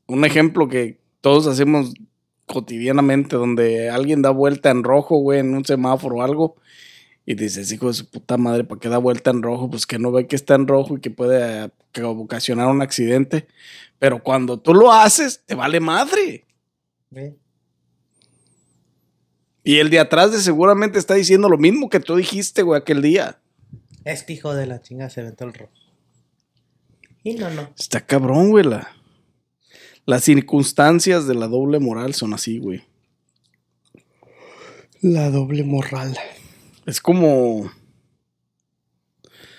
[0.06, 1.94] un ejemplo que todos hacemos
[2.46, 6.56] cotidianamente, donde alguien da vuelta en rojo, güey, en un semáforo o algo,
[7.24, 9.70] y dices, hijo de su puta madre, ¿para qué da vuelta en rojo?
[9.70, 12.82] Pues que no ve que está en rojo y que puede eh, que ocasionar un
[12.82, 13.46] accidente.
[13.98, 16.44] Pero cuando tú lo haces, te vale madre.
[17.10, 17.36] ¿Ve?
[19.62, 23.00] Y el de atrás de seguramente está diciendo lo mismo que tú dijiste, güey, aquel
[23.00, 23.38] día.
[24.04, 25.72] Este hijo de la chinga se aventó el rojo.
[27.22, 27.70] Y no, no.
[27.78, 28.64] Está cabrón, güey.
[28.64, 28.96] La,
[30.04, 32.82] las circunstancias de la doble moral son así, güey.
[35.00, 36.18] La doble moral.
[36.86, 37.70] Es como...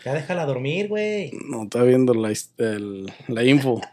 [0.05, 1.31] Ya déjala dormir, güey.
[1.49, 3.79] No, está viendo la, el- la info.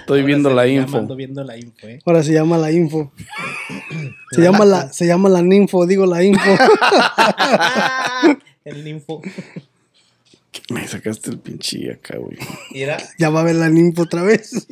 [0.00, 0.98] Estoy Ahora viendo se la info.
[0.98, 1.98] ando viendo la info, eh.
[2.04, 3.10] Ahora se llama la info.
[4.32, 6.40] Se llama la, se llama la ninfo, digo la info.
[8.64, 9.22] el ninfo.
[10.70, 12.36] Me sacaste el pinche acá, güey.
[13.18, 14.66] Ya va a ver la ninfo otra vez.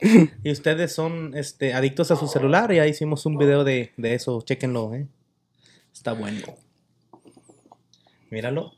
[0.42, 2.72] y ustedes son este, adictos a su celular.
[2.72, 4.40] Ya hicimos un video de, de eso.
[4.42, 5.06] Chéquenlo, eh.
[6.00, 6.56] Está bueno.
[8.30, 8.72] Míralo.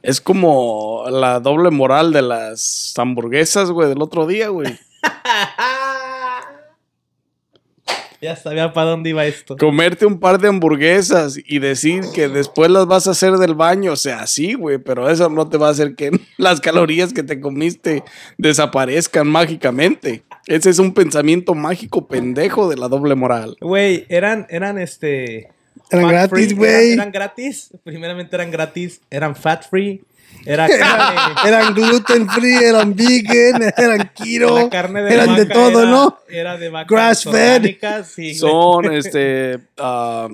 [0.00, 4.78] Es como la doble moral de las hamburguesas, güey, del otro día, güey.
[8.20, 9.56] ya sabía para dónde iba esto.
[9.56, 13.94] Comerte un par de hamburguesas y decir que después las vas a hacer del baño,
[13.94, 17.24] o sea, sí, güey, pero eso no te va a hacer que las calorías que
[17.24, 18.04] te comiste
[18.36, 20.22] desaparezcan mágicamente.
[20.46, 23.56] Ese es un pensamiento mágico pendejo de la doble moral.
[23.60, 25.57] Güey, eran, eran este.
[25.90, 26.70] Eran fat gratis, güey.
[26.92, 27.70] Eran, eran gratis.
[27.84, 29.00] Primeramente eran gratis.
[29.10, 30.02] Eran fat free.
[30.44, 31.48] Era carne.
[31.48, 34.56] Eran gluten free, eran vegan, eran keto.
[34.58, 36.18] la carne de eran de vaca todo, era- ¿no?
[36.28, 37.76] Era de vacas Grass fed.
[38.04, 38.34] sí.
[38.34, 40.28] Son, este, ah,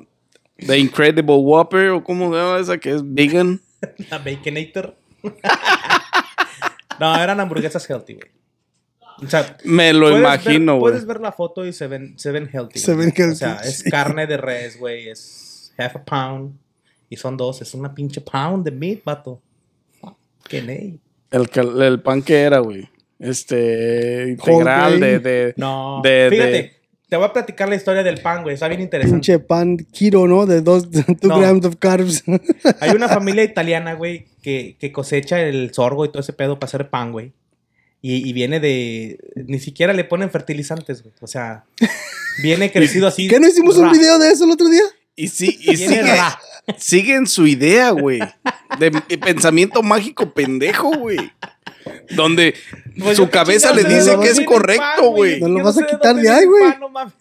[0.59, 3.61] The Incredible Whopper, o cómo se llama esa, que es vegan.
[4.11, 4.94] La Baconator.
[7.00, 8.30] no, eran hamburguesas healthy, güey.
[9.22, 10.92] O sea, Me lo imagino, güey.
[10.92, 12.79] Puedes ver la foto y se ven, se ven healthy.
[12.79, 15.09] Se ven healthy, O sea, es carne de res, güey.
[15.09, 16.53] Es half a pound.
[17.09, 17.62] Y son dos.
[17.62, 19.40] Es una pinche pound de meat, vato.
[20.48, 20.98] Que ney.
[21.31, 21.48] El,
[21.83, 22.88] el pan que era, güey.
[23.18, 26.00] Este, integral de, No.
[26.03, 26.72] de- Fíjate, de-
[27.09, 28.55] te voy a platicar la historia del pan, güey.
[28.55, 29.14] Está bien interesante.
[29.16, 30.46] Pinche pan keto, ¿no?
[30.46, 31.38] De dos, two No.
[31.38, 32.24] grams of carbs.
[32.81, 36.66] Hay una familia italiana, güey, que, que cosecha el sorgo y todo ese pedo para
[36.68, 37.33] hacer pan, güey.
[38.07, 39.19] Y, y viene de.
[39.47, 41.14] Ni siquiera le ponen fertilizantes, güey.
[41.23, 41.64] O sea,
[42.43, 43.29] viene crecido así.
[43.31, 44.83] ¿Qué no hicimos un video de eso el otro día?
[45.17, 46.38] Y sí, y sigue, ra.
[46.77, 48.19] sigue en su idea, güey.
[48.79, 51.17] De, de pensamiento mágico pendejo, güey.
[52.11, 52.55] Donde
[52.99, 55.40] Pues su cabeza le dice que es correcto, güey.
[55.40, 56.75] No lo vas a quitar de ahí, güey.
[56.79, 57.14] no mames.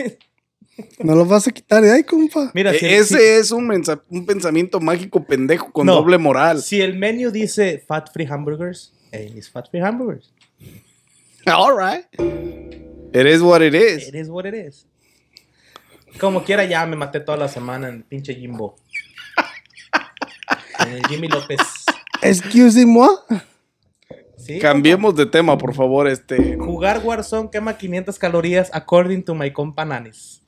[1.00, 2.52] No lo vas a quitar de ahí, compa.
[2.54, 5.94] Mira, si el, E- ese es un, mensa- un pensamiento mágico pendejo con No.
[5.94, 6.62] doble moral.
[6.62, 10.33] si, si el menú dice fat free hamburgers, hey, es fat free hamburgers.
[11.48, 12.06] All right.
[13.14, 14.08] It is what it is.
[14.08, 14.86] It is what it is.
[16.20, 18.76] Como quiera, ya me maté toda la semana en el pinche Jimbo.
[20.80, 21.60] En el Jimmy López.
[22.22, 23.10] Excuse-moi.
[24.38, 24.60] ¿Sí?
[24.60, 26.08] Cambiemos de tema, por favor.
[26.08, 30.42] Este, Jugar Warzone quema 500 calorías according to my compa Nanis.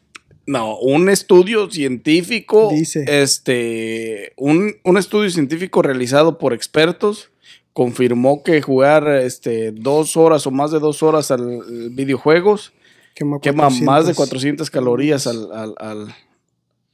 [0.48, 3.06] no, un estudio científico, Dice.
[3.08, 7.32] este, un, un estudio científico realizado por expertos
[7.76, 11.62] confirmó que jugar, este, dos horas o más de dos horas al
[11.92, 12.72] videojuegos
[13.14, 14.70] Quema, quema más de 400.
[14.70, 16.16] 400 calorías al, al, al,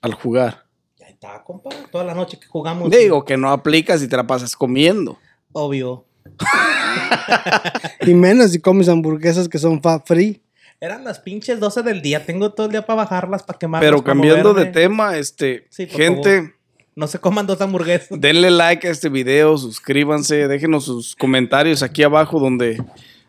[0.01, 0.65] al jugar.
[0.99, 1.69] Ya, está, compa.
[1.91, 2.89] Toda la noche que jugamos.
[2.89, 5.19] Digo que no aplicas y te la pasas comiendo.
[5.51, 6.05] Obvio.
[8.01, 10.41] Y menos si comes hamburguesas que son fat free.
[10.79, 12.25] Eran las pinches 12 del día.
[12.25, 13.87] Tengo todo el día para bajarlas, para quemarlas.
[13.87, 16.55] Pero cambiando de tema, este, Sí, gente,
[16.95, 18.19] No se coman dos hamburguesas.
[18.19, 22.75] denle like a este video, suscríbanse, déjenos sus comentarios aquí abajo donde,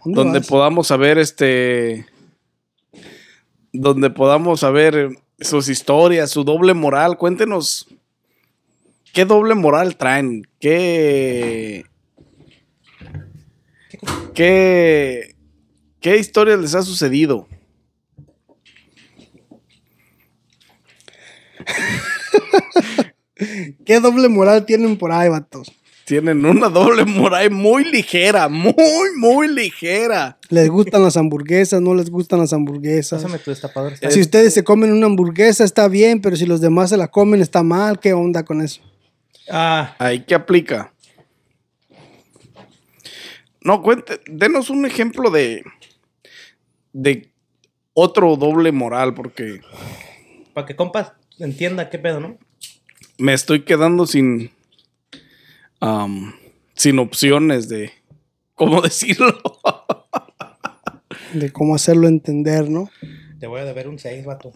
[0.04, 0.48] ¿Dónde donde vas?
[0.48, 2.06] podamos saber este,
[3.72, 7.16] donde podamos saber sus historias, su doble moral.
[7.16, 7.86] Cuéntenos
[9.12, 11.86] qué doble moral traen, qué,
[14.34, 15.36] qué,
[16.00, 17.46] qué historias les ha sucedido.
[23.84, 25.72] ¿Qué doble moral tienen por ahí, vatos?
[26.04, 28.74] Tienen una doble moral muy ligera, muy,
[29.16, 30.38] muy ligera.
[30.48, 31.80] ¿Les gustan las hamburguesas?
[31.80, 33.22] ¿No les gustan las hamburguesas?
[33.22, 33.94] Pásame tu destapador.
[33.96, 37.40] Si ustedes se comen una hamburguesa está bien, pero si los demás se la comen
[37.40, 38.00] está mal.
[38.00, 38.80] ¿Qué onda con eso?
[39.48, 40.92] Ah, Ahí que aplica.
[43.64, 45.62] No, cuente, denos un ejemplo de,
[46.92, 47.30] de
[47.94, 49.60] otro doble moral, porque
[50.52, 52.38] para que compas entienda qué pedo, ¿no?
[53.18, 54.50] Me estoy quedando sin,
[55.80, 56.34] am,
[56.74, 57.92] sin opciones de
[58.54, 59.40] cómo decirlo.
[61.34, 62.90] De cómo hacerlo entender, ¿no?
[63.40, 64.52] Te voy a deber un 6, vato.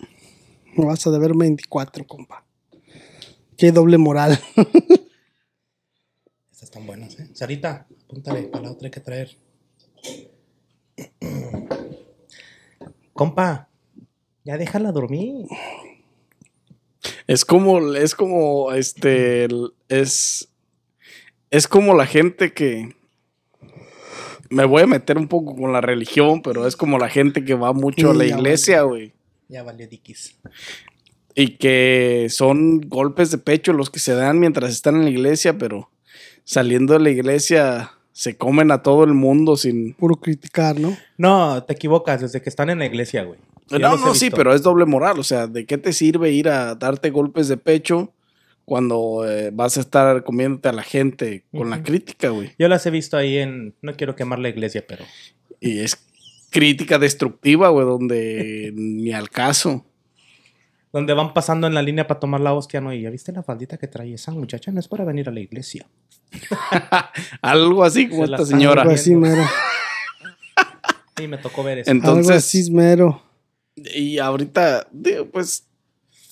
[0.77, 2.45] Me vas a deber 24, compa.
[3.57, 4.39] Qué doble moral.
[6.51, 7.31] Estas están buenas, ¿eh?
[7.35, 9.37] Sarita, apúntale, para la otra hay que traer.
[13.13, 13.71] Compa,
[14.45, 15.47] ya déjala dormir.
[17.27, 19.49] Es como, es como, este,
[19.89, 20.49] es,
[21.51, 22.97] es como la gente que,
[24.51, 27.55] me voy a meter un poco con la religión, pero es como la gente que
[27.55, 29.13] va mucho a la iglesia, güey.
[29.49, 30.37] Ya valió Dikis.
[31.35, 35.59] Y que son golpes de pecho los que se dan mientras están en la iglesia,
[35.59, 35.91] pero
[36.45, 39.93] saliendo de la iglesia se comen a todo el mundo sin...
[39.93, 40.97] Puro criticar, ¿no?
[41.19, 43.39] No, te equivocas, desde que están en la iglesia, güey.
[43.69, 45.19] Yo No, no, sí, pero es doble moral.
[45.19, 48.13] O sea, ¿de qué te sirve ir a darte golpes de pecho
[48.65, 52.53] cuando eh, vas a estar comiéndote a la gente con la crítica, güey?
[52.59, 53.75] Yo las he visto ahí en.
[53.83, 55.05] No quiero quemar la iglesia, pero.
[55.61, 55.97] Y es
[56.51, 59.85] crítica destructiva, güey, donde ni al caso.
[60.93, 62.93] Donde van pasando en la línea para tomar la hostia, ¿no?
[62.93, 65.41] Y ya viste la faldita que trae esa muchacha, no es para venir a la
[65.41, 65.87] iglesia.
[67.43, 68.83] Algo así como Se esta señora.
[68.83, 69.43] Algo así, mero.
[71.21, 71.91] Y me tocó ver eso.
[71.91, 73.23] Entonces- Algo así, mero.
[73.77, 74.89] Y ahorita,
[75.33, 75.67] pues,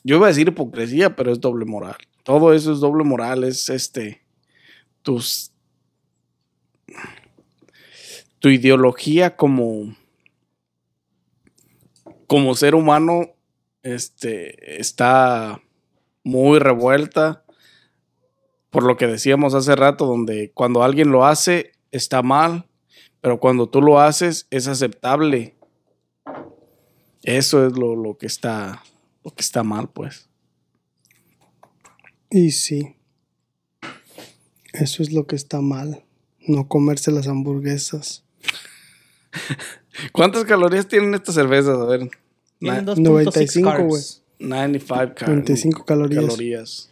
[0.02, 1.96] yo iba a decir hipocresía, pero es doble moral.
[2.22, 4.22] Todo eso es doble moral, es este,
[5.02, 5.52] tus,
[8.38, 9.94] tu ideología como,
[12.26, 13.30] como ser humano,
[13.83, 15.61] este, está
[16.22, 17.44] muy revuelta
[18.74, 22.66] por lo que decíamos hace rato, donde cuando alguien lo hace está mal,
[23.20, 25.54] pero cuando tú lo haces es aceptable.
[27.25, 28.83] Eso es lo, lo que está
[29.25, 30.29] lo que está mal, pues.
[32.31, 32.97] Y sí.
[34.73, 36.05] Eso es lo que está mal.
[36.47, 38.25] No comerse las hamburguesas.
[40.13, 41.79] ¿Cuántas calorías tienen estas cervezas?
[41.79, 42.11] A ver.
[42.59, 43.87] Tienen Na- 2.6 95, carbs.
[43.89, 44.03] güey.
[44.41, 46.25] 95 cal- 25 calorías.
[46.25, 46.91] calorías.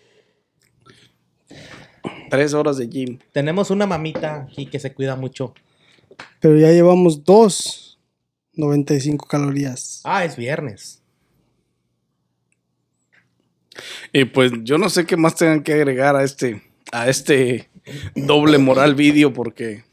[2.30, 3.18] Tres horas de gym.
[3.32, 5.52] Tenemos una mamita aquí que se cuida mucho.
[6.40, 7.91] Pero ya llevamos dos
[8.54, 10.00] 95 calorías.
[10.04, 11.02] Ah, es viernes.
[14.12, 16.62] Y pues yo no sé qué más tengan que agregar a este,
[16.92, 17.70] a este
[18.14, 19.84] doble moral vídeo, porque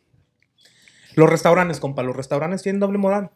[1.15, 3.31] Los restaurantes, compa, los restaurantes tienen doble moral.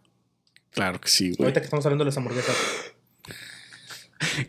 [0.71, 1.43] claro que sí, güey.
[1.43, 2.55] Ahorita que estamos hablando de las hamburguesas.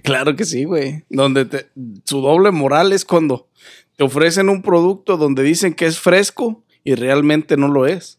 [0.03, 1.05] Claro que sí, güey.
[1.09, 1.69] Donde te-
[2.05, 3.49] su doble moral es cuando
[3.97, 8.19] te ofrecen un producto donde dicen que es fresco y realmente no lo es.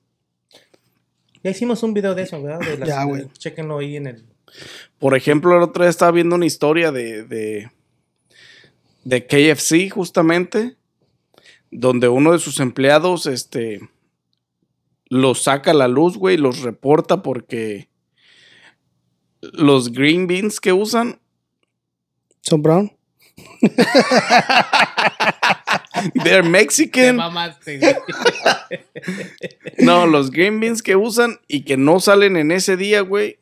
[1.45, 2.59] Ya hicimos un video de eso, ¿verdad?
[2.67, 3.27] De las- Ya, güey.
[3.37, 4.25] Chéquenlo ahí en el.
[4.97, 7.69] Por ejemplo, el otro día estaba viendo una historia de, de,
[9.03, 10.75] de KFC, justamente,
[11.69, 13.87] donde uno de sus empleados, este,
[15.07, 17.89] los saca a la luz, güey, los reporta porque
[19.41, 21.19] los green beans que usan,
[22.41, 22.91] ¿Son brown?
[26.23, 27.19] they're Mexican.
[29.77, 33.37] No, los green beans que usan y que no salen en ese día, güey,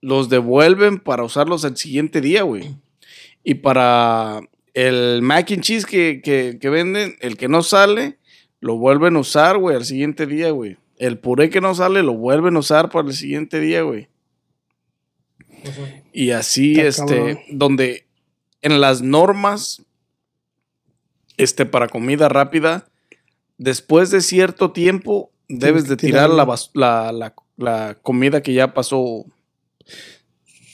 [0.00, 2.76] los devuelven para usarlos el siguiente día, güey.
[3.42, 4.40] Y para
[4.74, 8.18] el mac and cheese que, que- que venden, el que no sale,
[8.60, 10.76] lo vuelven a usar, güey, al siguiente día, güey.
[10.98, 14.08] El puré que no sale, lo vuelven a usar para el siguiente día, güey.
[16.12, 17.38] Y así, Está este, cabrón.
[17.50, 18.06] donde
[18.62, 19.82] en las normas
[21.38, 22.88] este, para comida rápida,
[23.56, 29.24] después de cierto tiempo, debes de tirar la, la, la- la comida que ya pasó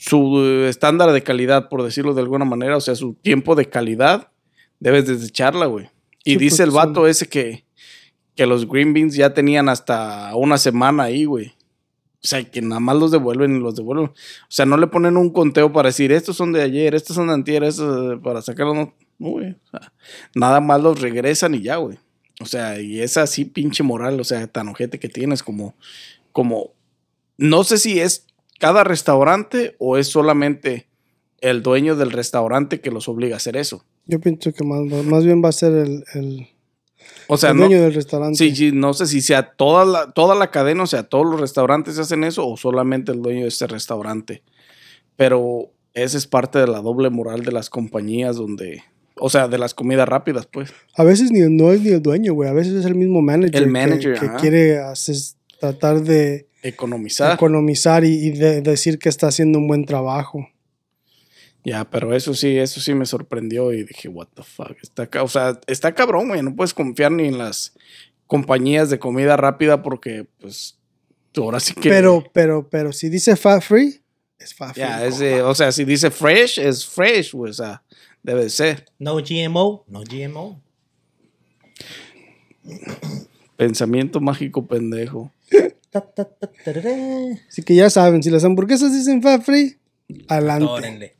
[0.01, 4.29] su estándar de calidad, por decirlo de alguna manera, o sea, su tiempo de calidad,
[4.79, 5.89] debes desecharla, güey.
[6.23, 7.65] Y Sí, dice el vato ese que,
[8.35, 11.47] que los green beans ya tenían hasta una semana ahí, güey.
[12.23, 14.07] O sea, que nada más los devuelven y los devuelven.
[14.07, 14.13] O
[14.49, 17.33] sea, no le ponen un conteo para decir, estos son de ayer, estos son de
[17.33, 18.89] antier, estos eh, para sacarlos.
[19.17, 19.51] No, güey.
[19.51, 19.93] O sea,
[20.33, 21.97] nada más los regresan y ya, güey.
[22.41, 25.75] O sea, y es así pinche moral, o sea, tan ojete que tienes como,
[26.31, 26.73] como,
[27.37, 28.27] no sé si es
[28.59, 30.87] cada restaurante o es solamente
[31.39, 33.85] el dueño del restaurante que los obliga a hacer eso.
[34.05, 36.47] Yo pienso que más, más bien va a ser el, el,
[37.27, 38.37] O sea, el no, dueño del restaurante.
[38.37, 41.39] sí, sí, no sé si sea toda la, toda la cadena, o sea, todos los
[41.39, 44.43] restaurantes hacen eso o solamente el dueño de este restaurante.
[45.15, 48.83] Pero esa es parte de la doble moral de las compañías donde,
[49.17, 50.73] o sea, de las comidas rápidas, pues.
[50.95, 52.49] A veces ni, no es ni el dueño, güey.
[52.49, 53.55] A veces es el mismo manager.
[53.55, 54.37] El que- manager, que, ajá.
[54.37, 55.15] quiere hacer-
[55.59, 57.33] tratar de Economizar.
[57.35, 60.47] economizar y, y de- decir que está haciendo un buen trabajo.
[61.63, 64.75] Ya, pero eso sí, eso sí me sorprendió y dije, what the fuck.
[64.83, 66.43] Está, o sea, está cabrón, güey.
[66.43, 67.73] No puedes confiar ni en las
[68.27, 70.77] compañías de comida rápida porque, pues,
[71.35, 71.89] ahora sí que.
[71.89, 73.99] Pero, pero, pero si dice fat free,
[74.37, 74.83] es fat free.
[74.83, 77.49] Ya, o sea, si dice fresh, es fresh, güey.
[77.49, 77.81] O sea,
[78.25, 78.85] debe de ser.
[78.97, 80.61] No GMO, no GMO.
[83.55, 85.31] Pensamiento mágico pendejo.
[87.47, 89.77] Así que ya saben, si las hamburguesas dicen fat free,
[90.27, 91.15] adelante.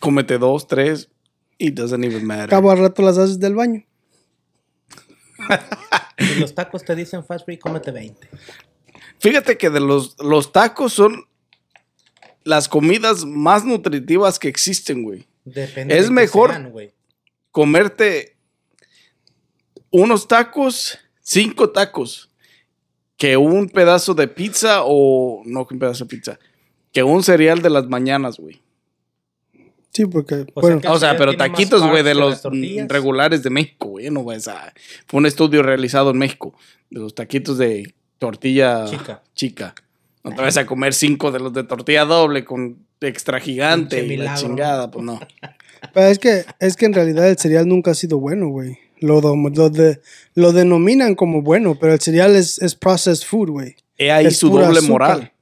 [0.00, 1.10] Cómete dos, tres.
[1.58, 2.48] It doesn't even matter.
[2.48, 3.84] Cabo al rato las haces del baño.
[6.18, 8.28] Si los tacos te dicen fast free, cómete 20.
[9.18, 11.24] Fíjate que de los, los tacos son
[12.44, 15.26] las comidas más nutritivas que existen, güey.
[15.44, 16.72] Depende Es de mejor- sean,
[17.50, 18.36] comerte
[19.90, 22.30] unos tacos, cinco tacos,
[23.16, 26.38] que un pedazo de pizza o no que un pedazo de pizza,
[26.92, 28.60] que un cereal de las mañanas, güey.
[29.92, 32.42] Sí, porque, O sea bueno, O sea, pero taquitos, güey, de los
[32.88, 34.10] regulares de México, güey.
[34.10, 34.74] No vas a.
[35.06, 36.52] Fue un estudio realizado en México
[36.90, 39.22] de los taquitos de tortilla Chica.
[39.34, 39.74] chica.
[40.24, 44.16] No te vas a comer cinco de los de tortilla doble con extra gigante y
[44.16, 45.20] la chingada, pues no.
[45.92, 48.78] pero es que, es que en realidad el cereal nunca ha sido bueno, güey.
[49.00, 50.00] Lo, lo, de,
[50.34, 53.76] lo denominan como bueno, pero el cereal es, es processed food, güey.
[53.98, 54.90] He ahí Es su pura doble azúcar.
[54.92, 55.32] moral.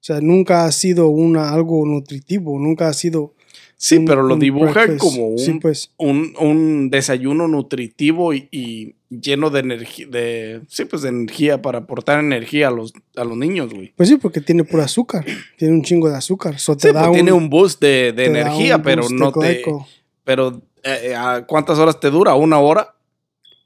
[0.00, 3.34] O sea, nunca ha sido una, algo nutritivo, nunca ha sido...
[3.80, 4.98] Sí, un- pero lo breakfast.
[4.98, 5.92] como un, Sí, pues.
[5.98, 11.78] un, un desayuno nutritivo y, y lleno de energía, de, sí, pues de energía para
[11.78, 13.92] aportar energía a los, a los niños, güey.
[13.96, 15.24] Pues sí, porque tiene pura azúcar.
[15.56, 16.58] Tiene un chingo de azúcar.
[16.58, 19.62] So te Sí, da pues tiene un, boost de, de energía, pero no te...
[20.24, 22.34] Pero, eh, eh, ¿a ¿cuántas horas te dura?
[22.34, 22.96] ¿Una hora?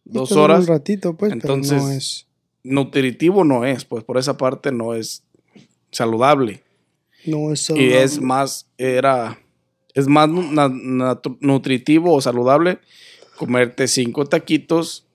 [0.05, 0.61] ¿Dos Te dura horas?
[0.61, 2.27] Un ratito, pues, Entonces- pero no es...
[2.65, 5.25] Nutritivo no es, pues por esa parte no es
[5.91, 6.63] saludable.
[7.27, 8.27] No es Y es saludable.
[8.27, 9.39] más, era,
[9.95, 10.29] es más
[11.41, 12.79] nutritivo o saludable
[13.37, 15.07] comerte cinco taquitos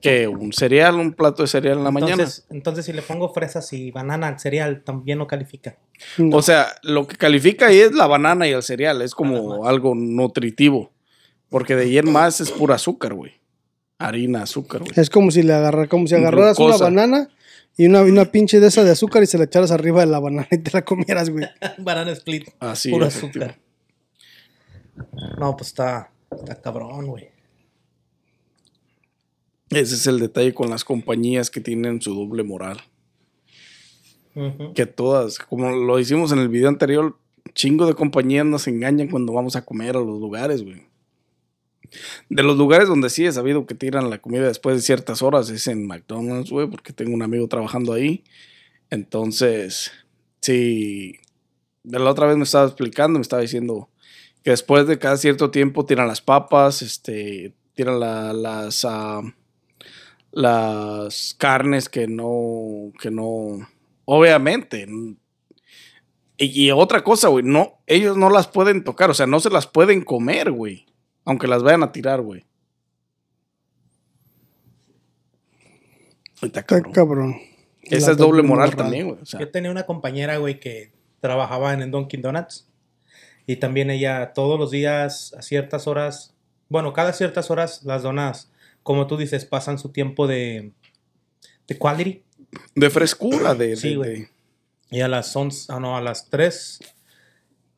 [0.00, 2.12] que un cereal, un plato de cereal en la mañana.
[2.12, 5.78] Entonces, entonces, si le pongo fresas y banana al cereal, también no califica.
[6.18, 6.36] No.
[6.36, 9.94] O sea, lo que califica ahí es la banana y el cereal, es como algo
[9.94, 10.92] nutritivo.
[11.48, 13.32] Porque de ayer más es pura azúcar, güey.
[13.98, 14.92] Harina, azúcar, güey.
[14.96, 16.88] Es como si le agarra, como si agarraras Glucosa.
[16.88, 17.28] una banana
[17.76, 20.18] y una, una pinche de esa de azúcar y se la echaras arriba de la
[20.18, 21.46] banana y te la comieras, güey.
[21.78, 22.48] banana split.
[22.60, 23.56] Así, puro azúcar.
[25.38, 27.28] No, pues está, está cabrón, güey.
[29.70, 32.80] Ese es el detalle con las compañías que tienen su doble moral.
[34.74, 37.18] Que todas, como lo hicimos en el video anterior,
[37.54, 40.82] chingo de compañías nos engañan cuando vamos a comer a los lugares, güey.
[42.28, 45.48] De los lugares donde sí he sabido que tiran la comida después de ciertas horas
[45.48, 48.24] es en McDonald's, güey, porque tengo un amigo trabajando ahí.
[48.90, 49.90] Entonces,
[50.40, 51.16] sí,
[51.82, 53.88] de la otra vez me estaba explicando, me estaba diciendo
[54.46, 59.20] que después de cada cierto tiempo tiran las papas, este, tiran la- las, ah,
[60.30, 63.68] las carnes que no, que no,
[64.04, 64.86] obviamente.
[66.36, 69.50] Y, y otra cosa, güey, no, ellos no las pueden tocar, o sea, no se
[69.50, 70.86] las pueden comer, güey,
[71.24, 72.44] aunque las vayan a tirar, güey.
[76.40, 76.92] Está Está cabrón.
[76.92, 77.34] cabrón.
[77.82, 79.18] Esa La es doble moral también, güey.
[79.22, 79.40] o sea.
[79.40, 82.68] Yo tenía una compañera, güey, que trabajaba en el Dunkin' Donuts.
[83.46, 86.34] Y también ella todos los días, a ciertas horas,
[86.68, 88.50] bueno, cada ciertas horas, las donas,
[88.82, 90.72] como tú dices, pasan su tiempo de,
[91.68, 92.22] de quality.
[92.74, 93.76] De frescura, de...
[93.76, 94.20] Sí, güey.
[94.22, 94.30] de-
[94.90, 96.80] Y a las 11, ah, no, a las 3.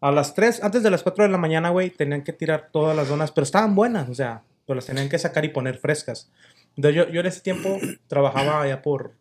[0.00, 2.96] A las 3, antes de las 4 de la mañana, güey, tenían que tirar todas
[2.96, 6.30] las donas, pero estaban buenas, o sea, Pero las tenían que sacar y poner frescas.
[6.76, 9.14] Entonces yo, yo en ese tiempo trabajaba allá por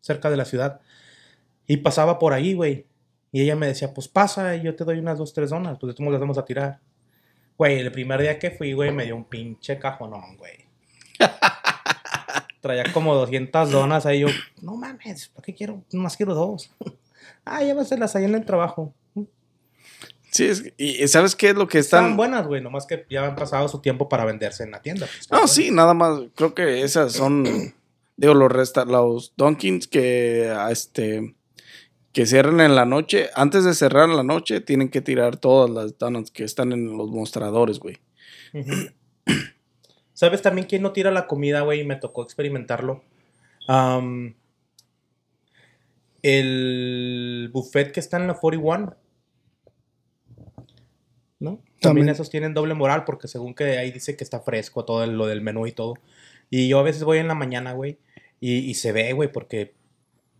[0.00, 0.80] cerca de la ciudad.
[1.66, 2.86] Y pasaba por ahí, güey.
[3.34, 5.76] Y ella me decía, pues pasa y yo te doy unas dos, tres donas.
[5.80, 6.78] Pues tú las vamos a tirar.
[7.58, 10.52] Güey, el primer día que fui, güey, me dio un pinche cajonón, güey.
[12.60, 14.20] Traía como 200 donas ahí.
[14.20, 14.28] Yo,
[14.62, 15.82] no mames, ¿para qué quiero?
[15.92, 16.70] Más quiero dos.
[17.44, 18.94] ah, llévaselas ahí en el trabajo.
[20.30, 22.16] Sí, es- y ¿sabes qué es lo que Están están?
[22.16, 22.62] buenas, güey.
[22.62, 25.06] Nomás que ya han pasado su tiempo para venderse en la tienda.
[25.06, 25.52] pues, No, buenas.
[25.52, 26.20] sí, nada más.
[26.36, 27.44] Creo que esas son,
[28.16, 31.34] digo, los resta los Dunkins que, este,
[32.14, 33.28] que cierran en la noche.
[33.34, 36.96] Antes de cerrar en la noche, tienen que tirar todas las donuts que están en
[36.96, 37.98] los mostradores, güey.
[40.14, 41.80] ¿Sabes también quién no tira la comida, güey?
[41.80, 43.02] Y me tocó experimentarlo.
[46.22, 48.96] El buffet que está en la 41.
[51.40, 51.50] ¿No?
[51.50, 52.08] También, También.
[52.10, 55.42] esos tienen doble moral porque según que ahí dice que está fresco todo lo del
[55.42, 55.94] menú y todo.
[56.48, 57.98] Y yo a veces voy en la mañana, güey,
[58.40, 59.74] y, y se ve, güey, porque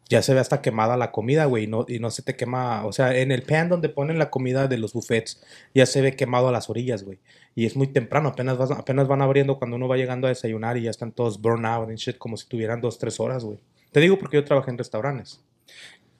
[0.08, 2.84] ya se ve hasta quemada la comida, güey, y no, y no se te quema,
[2.84, 5.42] o sea, en el pan donde ponen la comida de los buffets,
[5.74, 7.18] ya se ve quemado a las orillas, güey.
[7.54, 10.76] Y es muy temprano, apenas, vas- apenas van abriendo cuando uno va llegando a desayunar
[10.76, 13.58] y ya están todos burn out and shit, como si tuvieran dos, tres horas, güey.
[13.92, 15.40] Te digo porque yo trabajé en restaurantes.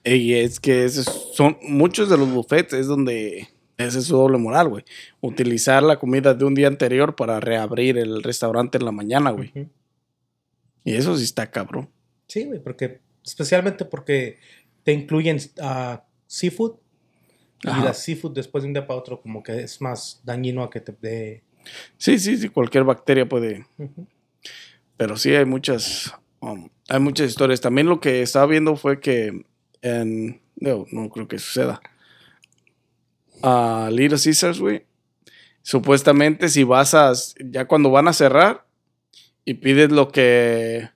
[0.05, 4.39] Y es que esos son muchos de los buffets es donde ese es su doble
[4.39, 4.85] moral, güey.
[5.21, 9.51] Utilizar la comida de un día anterior para reabrir el restaurante en la mañana, güey.
[10.85, 11.89] Y eso sí está cabrón.
[12.29, 14.39] Sí, güey, porque, especialmente porque
[14.83, 16.77] te incluyen ah, seafood.
[17.63, 20.69] Y la seafood después de un día para otro como que es más dañino a
[20.69, 21.43] que te dé...
[21.97, 23.67] Sí, sí, sí, cualquier bacteria puede.
[24.99, 27.63] Pero sí hay muchas, um, hay muchas historias.
[27.63, 29.47] También lo que estaba viendo fue que
[29.81, 31.81] en, no, no creo que suceda.
[33.43, 34.85] A Little Caesars, güey.
[35.63, 38.67] Supuestamente si vas a, ya cuando van a cerrar
[39.47, 40.91] y pides lo que,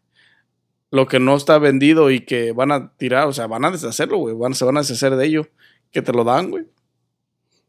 [0.90, 4.18] lo que no está vendido y que van a tirar, o sea, van a deshacerlo,
[4.18, 4.34] güey.
[4.34, 5.48] Van, se van a deshacer de ello.
[5.90, 6.64] Que te lo dan, güey.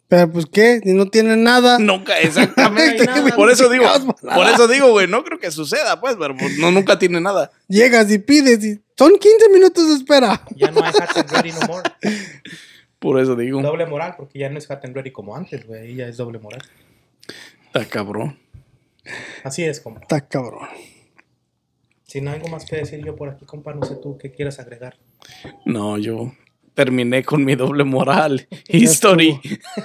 [0.10, 1.78] Pero pues qué, si no tienen nada.
[1.78, 3.06] Nunca, exactamente.
[3.06, 3.86] No nada, por eso digo,
[4.22, 7.52] por eso digo, güey, no creo que suceda, pues, pero pues, no, nunca tiene nada.
[7.68, 10.42] Llegas y pides y son 15 minutos de espera.
[10.56, 11.84] Ya no hay hot and ready no more.
[13.00, 15.82] Por eso digo, Doble moral, porque ya no es hot and ready como antes, güey.
[15.82, 16.62] Ahí ya es doble moral.
[17.68, 18.38] está cabrón.
[19.44, 20.02] Así es, compa.
[20.02, 20.68] Está cabrón.
[22.10, 24.32] Si no hay algo más que decir yo por aquí, compa, no sé tú qué
[24.32, 24.98] quieras agregar.
[25.64, 26.34] No, yo
[26.74, 28.48] terminé con mi doble moral.
[28.68, 29.40] History.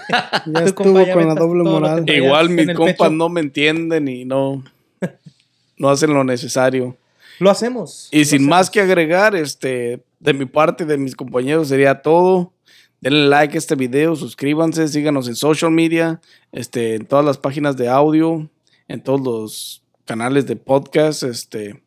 [0.09, 2.09] Ya Tu estuvo compa ya con la doble moral.
[2.09, 3.11] Igual mis compas pecho.
[3.11, 4.65] no me entienden y no,
[5.77, 6.97] no hacen lo necesario.
[7.41, 8.09] Lo hacemos.
[8.11, 12.55] Y lo sin más que agregar, este, de mi parte, de mis compañeros, sería todo.
[13.03, 16.23] Denle like a este video, suscríbanse, síganos en social media,
[16.53, 18.49] este, en todas las páginas de audio,
[18.89, 21.84] en todos los canales de podcast, este,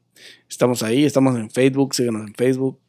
[0.50, 2.80] estamos ahí, estamos en Facebook, síganos en Facebook.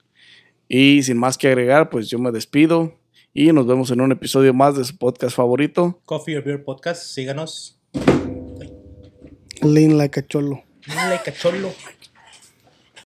[0.69, 2.95] Y sin más que agregar, pues yo me despido
[3.33, 6.01] y nos vemos en un episodio más de su podcast favorito.
[6.05, 7.79] Coffee or Beer Podcast, síganos.
[9.63, 10.63] Lean like a cholo.
[10.87, 11.75] Dale, cacholo.